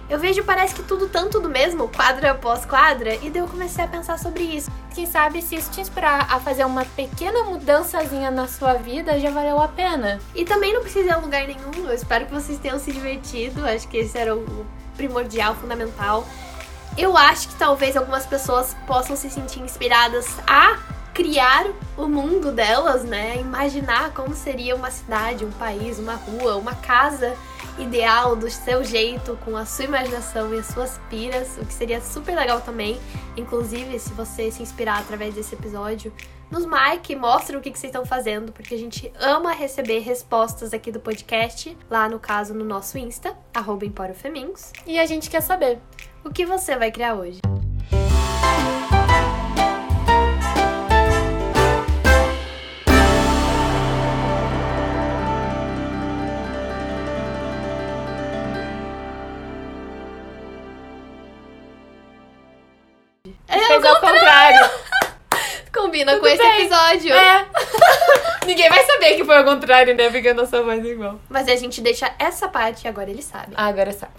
eu 0.09 0.19
vejo 0.19 0.43
parece 0.43 0.75
que 0.75 0.83
tudo 0.83 1.07
tanto 1.07 1.39
do 1.39 1.49
mesmo, 1.49 1.87
quadra 1.87 2.31
após 2.31 2.65
quadra, 2.65 3.15
e 3.15 3.29
daí 3.29 3.41
eu 3.41 3.47
comecei 3.47 3.83
a 3.83 3.87
pensar 3.87 4.19
sobre 4.19 4.43
isso. 4.43 4.69
Quem 4.93 5.05
sabe 5.05 5.41
se 5.41 5.55
isso 5.55 5.71
te 5.71 5.81
inspirar 5.81 6.27
a 6.29 6.39
fazer 6.39 6.65
uma 6.65 6.85
pequena 6.85 7.43
mudançazinha 7.43 8.29
na 8.29 8.47
sua 8.47 8.73
vida, 8.73 9.19
já 9.19 9.31
valeu 9.31 9.59
a 9.59 9.67
pena. 9.67 10.19
E 10.35 10.45
também 10.45 10.73
não 10.73 10.81
precisa 10.81 11.07
ir 11.07 11.11
a 11.11 11.17
lugar 11.17 11.47
nenhum, 11.47 11.87
eu 11.87 11.93
espero 11.93 12.25
que 12.25 12.33
vocês 12.33 12.59
tenham 12.59 12.77
se 12.79 12.91
divertido, 12.91 13.65
acho 13.65 13.87
que 13.87 13.97
esse 13.97 14.17
era 14.17 14.35
o 14.35 14.65
primordial, 14.95 15.55
fundamental. 15.55 16.27
Eu 16.95 17.17
acho 17.17 17.47
que 17.47 17.55
talvez 17.55 17.97
algumas 17.97 18.25
pessoas 18.25 18.75
possam 18.85 19.15
se 19.15 19.29
sentir 19.29 19.61
inspiradas 19.61 20.27
a 20.45 20.77
criar 21.13 21.67
o 21.95 22.07
mundo 22.07 22.51
delas, 22.51 23.03
né? 23.03 23.37
Imaginar 23.37 24.13
como 24.13 24.33
seria 24.33 24.75
uma 24.75 24.89
cidade, 24.89 25.45
um 25.45 25.51
país, 25.51 25.99
uma 25.99 26.15
rua, 26.15 26.57
uma 26.57 26.73
casa 26.75 27.35
ideal 27.77 28.35
do 28.35 28.49
seu 28.49 28.83
jeito, 28.83 29.37
com 29.43 29.55
a 29.57 29.65
sua 29.65 29.85
imaginação 29.85 30.53
e 30.53 30.59
as 30.59 30.67
suas 30.67 30.99
piras, 31.09 31.57
o 31.59 31.65
que 31.65 31.73
seria 31.73 32.01
super 32.01 32.35
legal 32.35 32.61
também. 32.61 32.99
Inclusive, 33.35 33.97
se 33.99 34.13
você 34.13 34.51
se 34.51 34.61
inspirar 34.61 34.99
através 34.99 35.33
desse 35.33 35.55
episódio, 35.55 36.13
nos 36.51 36.65
marque, 36.65 37.15
mostre 37.15 37.57
o 37.57 37.61
que, 37.61 37.69
vocês 37.69 37.85
estão 37.85 38.05
fazendo, 38.05 38.51
porque 38.51 38.75
a 38.75 38.77
gente 38.77 39.11
ama 39.19 39.51
receber 39.53 39.99
respostas 39.99 40.73
aqui 40.73 40.91
do 40.91 40.99
podcast, 40.99 41.75
lá 41.89 42.07
no 42.07 42.19
caso 42.19 42.53
no 42.53 42.63
nosso 42.63 42.97
Insta, 42.97 43.35
arroba 43.53 43.85
E 44.85 44.99
a 44.99 45.05
gente 45.05 45.29
quer 45.29 45.41
saber 45.41 45.79
o 46.23 46.29
que 46.29 46.45
você 46.45 46.75
vai 46.75 46.91
criar 46.91 47.15
hoje. 47.15 47.39
Episódio. 66.63 67.13
É. 67.13 67.45
Ninguém 68.45 68.69
vai 68.69 68.83
saber 68.85 69.15
que 69.15 69.23
foi 69.23 69.37
ao 69.37 69.43
contrário, 69.43 69.95
né? 69.95 70.09
Porque 70.09 70.29
a 70.29 70.33
nossa 70.33 70.61
voz 70.61 70.83
é 70.85 70.89
igual. 70.89 71.19
Mas 71.29 71.47
a 71.47 71.55
gente 71.55 71.81
deixa 71.81 72.13
essa 72.19 72.47
parte 72.47 72.85
e 72.85 72.87
agora 72.87 73.09
ele 73.09 73.21
sabe. 73.21 73.53
Ah, 73.55 73.67
agora 73.67 73.91
sabe. 73.91 74.13